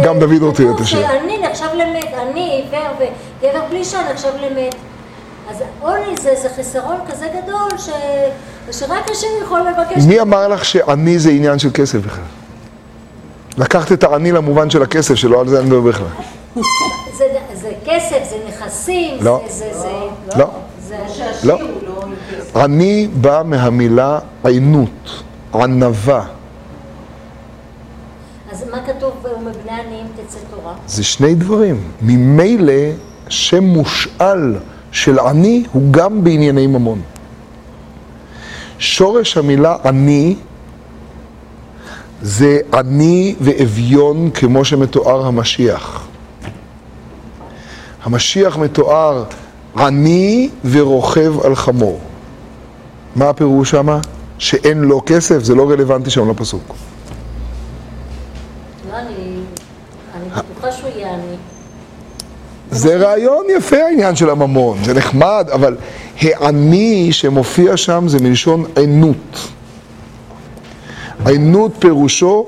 גם 0.03 0.19
דוד 0.19 0.41
רוצה 0.41 0.63
להיות 0.63 0.79
עשיר. 0.79 1.07
שאני 1.07 1.37
נחשב 1.41 1.69
למת, 1.73 2.13
אני 2.13 2.63
עיוור 2.63 2.91
וגבר 3.39 3.65
בלי 3.69 3.79
אישה 3.79 4.11
נחשב 4.13 4.31
למת. 4.41 4.75
אז 5.49 5.63
עוני 5.81 6.17
זה, 6.21 6.33
זה 6.41 6.49
חיסרון 6.55 6.97
כזה 7.07 7.27
גדול, 7.27 7.77
ש... 7.77 7.89
שרק 8.71 9.09
עשיר 9.11 9.29
יכול 9.43 9.59
לבקש. 9.59 10.03
מי 10.07 10.19
אמר 10.21 10.47
לך 10.47 10.65
שעני 10.65 11.19
זה 11.19 11.29
עניין 11.29 11.59
של 11.59 11.69
כסף 11.73 11.99
בכלל? 11.99 12.23
לקחת 13.57 13.91
את 13.91 14.03
העני 14.03 14.31
למובן 14.31 14.69
של 14.69 14.83
הכסף 14.83 15.15
שלו, 15.15 15.39
על 15.39 15.47
זה 15.47 15.59
אני 15.59 15.65
מדבר 15.65 15.81
בכלל. 15.81 16.07
זה, 17.17 17.25
זה 17.53 17.71
כסף, 17.85 18.17
זה 18.29 18.35
נכסים, 18.47 19.17
לא. 19.21 19.43
זה, 19.47 19.53
זה, 19.53 19.79
זה, 19.79 20.39
לא. 20.39 20.49
זה, 20.87 20.97
לא. 21.43 21.53
הוא 21.53 21.69
לא 21.87 22.03
כסף. 22.31 22.55
עני 22.55 23.07
בא 23.21 23.41
מהמילה 23.45 24.19
עינות, 24.43 25.23
ענווה. 25.53 26.25
אז 28.51 28.65
מה 28.71 28.77
כתוב, 28.85 29.11
ומבני 29.23 29.71
עניים 29.71 30.05
תצא 30.15 30.39
תורה? 30.49 30.73
זה 30.87 31.03
שני 31.03 31.35
דברים. 31.35 31.83
ממילא 32.01 32.73
שם 33.29 33.63
מושאל 33.63 34.55
של 34.91 35.19
עני 35.19 35.63
הוא 35.71 35.81
גם 35.91 36.23
בענייני 36.23 36.67
ממון. 36.67 37.01
שורש 38.79 39.37
המילה 39.37 39.75
עני 39.85 40.35
זה 42.21 42.59
עני 42.73 43.35
ואביון 43.41 44.29
כמו 44.31 44.65
שמתואר 44.65 45.25
המשיח. 45.25 46.07
המשיח 48.03 48.57
מתואר 48.57 49.23
עני 49.77 50.49
ורוכב 50.71 51.39
על 51.43 51.55
חמור. 51.55 51.99
מה 53.15 53.29
הפירוש 53.29 53.71
שמה? 53.71 53.99
שאין 54.37 54.81
לו 54.81 55.01
כסף, 55.05 55.43
זה 55.43 55.55
לא 55.55 55.69
רלוונטי 55.69 56.09
שם 56.09 56.29
לפסוק. 56.29 56.75
לא, 58.89 58.97
אני, 58.97 59.39
אני 60.15 60.29
בטוחה 60.29 60.71
שהוא 60.71 60.89
יהיה 60.89 61.13
עני. 61.13 61.35
זה 62.71 62.97
רעיון 62.97 63.45
יפה 63.57 63.77
העניין 63.77 64.15
של 64.15 64.29
הממון, 64.29 64.77
זה 64.83 64.93
נחמד, 64.93 65.47
אבל 65.53 65.75
העני 66.21 67.07
שמופיע 67.11 67.77
שם 67.77 68.03
זה 68.07 68.19
מלשון 68.19 68.65
עינות. 68.75 69.47
עינות 71.25 71.71
פירושו 71.79 72.45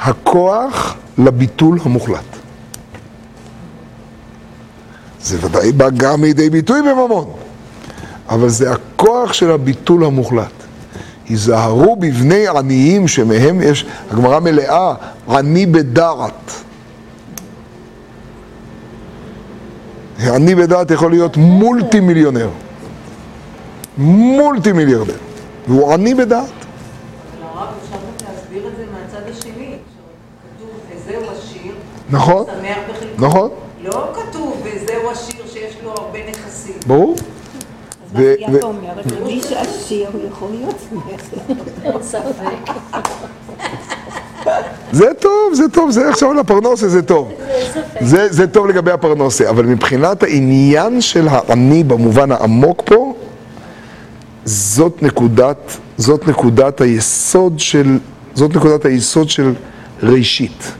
הכוח 0.00 0.96
לביטול 1.18 1.78
המוחלט. 1.84 2.24
זה 5.22 5.36
ודאי 5.40 5.72
בא 5.72 5.90
גם 5.90 6.24
לידי 6.24 6.50
ביטוי 6.50 6.82
בממון, 6.82 7.30
אבל 8.28 8.48
זה 8.48 8.72
הכוח 8.72 9.32
של 9.32 9.50
הביטול 9.50 10.04
המוחלט. 10.04 10.52
היזהרו 11.28 11.96
בבני 11.96 12.48
עניים 12.48 13.08
שמהם 13.08 13.60
יש, 13.62 13.86
הגמרא 14.10 14.40
מלאה, 14.40 14.94
עני 15.28 15.66
בדעת. 15.66 16.52
עני 20.28 20.54
בדעת 20.54 20.90
יכול 20.90 21.10
להיות 21.10 21.36
מולטי 21.36 22.00
מיליונר. 22.00 22.48
מולטי 23.98 24.72
מיליארדר. 24.72 25.16
והוא 25.68 25.92
עני 25.92 26.14
בדעת. 26.14 26.50
נכון? 32.10 32.44
נכון? 33.18 33.50
לא 33.82 34.08
כתוב, 34.14 34.62
וזהו 34.64 35.10
עשיר 35.10 35.44
שיש 35.52 35.76
לו 35.84 35.90
הרבה 35.90 36.18
נכסים. 36.30 36.74
ברור? 36.86 37.14
אז 37.14 38.12
מה 38.12 38.20
ו- 38.52 38.62
אומרת, 38.62 39.12
מי 39.24 39.40
שעשיר 39.48 40.08
הוא 40.12 40.20
יכול 40.30 40.48
להיות 40.50 42.02
ספק. 42.02 42.72
זה 44.92 45.06
טוב, 45.20 45.54
זה 45.54 45.68
טוב, 45.72 45.90
זה 45.90 46.08
עכשיו 46.08 46.34
לפרנסה, 46.34 46.88
זה 46.88 47.02
טוב. 47.02 47.32
זה, 48.00 48.32
זה 48.32 48.46
טוב 48.46 48.66
לגבי 48.66 48.90
הפרנסה, 48.90 49.50
אבל 49.50 49.66
מבחינת 49.66 50.22
העניין 50.22 51.00
של 51.00 51.28
העני 51.28 51.84
במובן 51.84 52.32
העמוק 52.32 52.82
פה, 52.84 53.14
זאת 54.44 55.02
נקודת, 55.02 55.76
זאת 55.96 56.28
נקודת 56.28 56.80
היסוד 56.80 57.58
של, 57.58 57.98
זאת 58.34 58.56
נקודת 58.56 58.84
היסוד 58.84 59.30
של 59.30 59.54
ראשית. 60.02 60.72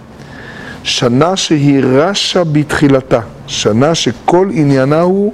שנה 0.83 1.37
שהיא 1.37 1.81
רשה 1.85 2.45
בתחילתה, 2.45 3.21
שנה 3.47 3.95
שכל 3.95 4.49
עניינה 4.53 5.01
הוא 5.01 5.33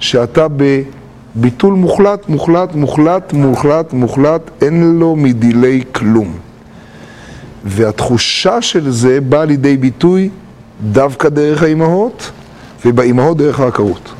שאתה 0.00 0.46
בביטול 0.56 1.74
מוחלט, 1.74 2.28
מוחלט, 2.28 2.74
מוחלט, 2.74 3.32
מוחלט, 3.32 3.92
מוחלט, 3.92 4.50
אין 4.62 4.98
לו 4.98 5.16
מדילי 5.16 5.82
כלום. 5.92 6.45
והתחושה 7.66 8.62
של 8.62 8.90
זה 8.90 9.20
באה 9.20 9.44
לידי 9.44 9.76
ביטוי 9.76 10.30
דווקא 10.92 11.28
דרך 11.28 11.62
האימהות, 11.62 12.30
ובאימהות 12.84 13.36
דרך 13.36 13.60
העקרות. 13.60 14.12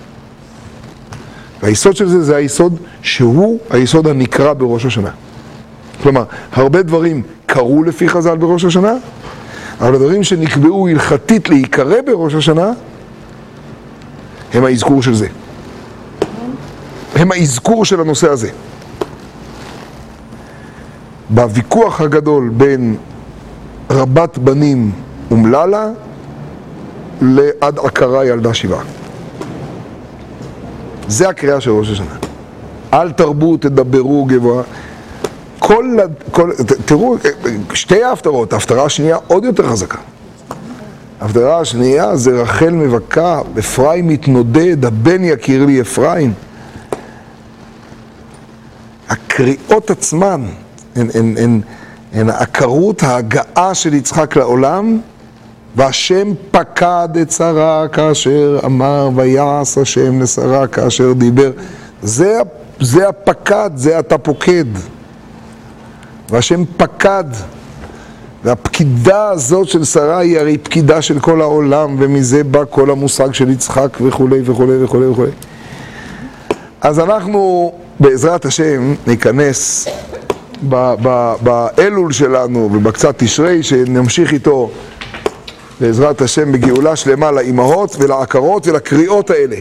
והיסוד 1.62 1.96
של 1.96 2.08
זה 2.08 2.22
זה 2.24 2.36
היסוד 2.36 2.76
שהוא 3.02 3.58
היסוד 3.70 4.06
הנקרא 4.06 4.52
בראש 4.52 4.86
השנה. 4.86 5.10
כלומר, 6.02 6.24
הרבה 6.52 6.82
דברים 6.82 7.22
קרו 7.46 7.82
לפי 7.82 8.08
חז"ל 8.08 8.36
בראש 8.36 8.64
השנה, 8.64 8.94
אבל 9.80 9.94
הדברים 9.94 10.22
שנקבעו 10.22 10.88
הלכתית 10.88 11.48
להיקרא 11.48 12.00
בראש 12.06 12.34
השנה, 12.34 12.72
הם 14.54 14.64
האזכור 14.64 15.02
של 15.02 15.14
זה. 15.14 15.26
הם 17.14 17.32
האזכור 17.32 17.84
של 17.84 18.00
הנושא 18.00 18.30
הזה. 18.30 18.50
בוויכוח 21.30 22.00
הגדול 22.00 22.50
בין 22.56 22.96
רבת 23.90 24.38
בנים 24.38 24.92
אומללה 25.30 25.88
לעד 27.22 27.78
עקרה 27.78 28.24
ילדה 28.24 28.54
שבעה. 28.54 28.82
זה 31.08 31.28
הקריאה 31.28 31.60
של 31.60 31.70
ראש 31.70 31.90
השנה. 31.90 32.16
אל 32.94 33.12
תרבו, 33.12 33.56
תדברו 33.56 34.24
גבוה. 34.24 34.62
כל, 35.58 35.96
כל, 36.30 36.52
ת- 36.52 36.72
תראו, 36.72 37.16
שתי 37.74 38.02
ההפטרות, 38.02 38.52
ההפטרה 38.52 38.84
השנייה 38.84 39.16
עוד 39.26 39.44
יותר 39.44 39.68
חזקה. 39.68 39.98
ההפטרה 41.20 41.60
השנייה 41.60 42.16
זה 42.16 42.42
רחל 42.42 42.70
מבכה, 42.70 43.40
אפרים 43.58 44.08
מתנודד, 44.08 44.84
הבן 44.84 45.24
יכיר 45.24 45.66
לי 45.66 45.80
אפרים. 45.80 46.32
הקריאות 49.08 49.90
עצמן 49.90 50.42
הן, 50.96 51.08
הן, 51.14 51.20
הן, 51.20 51.34
הן 51.44 51.60
העקרות, 52.16 53.02
ההגעה 53.02 53.74
של 53.74 53.94
יצחק 53.94 54.36
לעולם, 54.36 55.00
והשם 55.76 56.32
פקד 56.50 57.08
את 57.22 57.30
שרה 57.30 57.88
כאשר 57.88 58.58
אמר, 58.64 59.10
ויעש 59.14 59.78
השם 59.78 60.22
לשרה 60.22 60.66
כאשר 60.66 61.12
דיבר. 61.12 61.50
זה, 62.02 62.38
זה 62.80 63.08
הפקד, 63.08 63.70
זה 63.74 63.98
אתה 63.98 64.18
פוקד. 64.18 64.64
והשם 66.30 66.64
פקד. 66.76 67.24
והפקידה 68.44 69.28
הזאת 69.28 69.68
של 69.68 69.84
שרה 69.84 70.18
היא 70.18 70.38
הרי 70.38 70.58
פקידה 70.58 71.02
של 71.02 71.20
כל 71.20 71.40
העולם, 71.40 71.96
ומזה 71.98 72.44
בא 72.44 72.60
כל 72.70 72.90
המושג 72.90 73.34
של 73.34 73.50
יצחק 73.50 73.98
וכולי 74.00 74.40
וכולי 74.44 74.84
וכולי 74.84 75.06
וכולי. 75.06 75.30
אז 76.80 77.00
אנחנו, 77.00 77.72
בעזרת 78.00 78.44
השם, 78.44 78.94
ניכנס 79.06 79.88
באלול 81.42 82.12
שלנו 82.12 82.70
ובקצת 82.72 83.14
תשרי, 83.18 83.62
שנמשיך 83.62 84.32
איתו 84.32 84.70
בעזרת 85.80 86.20
השם 86.20 86.52
בגאולה 86.52 86.96
שלמה 86.96 87.30
לאימהות 87.30 87.96
ולעקרות 87.98 88.66
ולקריאות 88.66 89.30
האלה. 89.30 89.56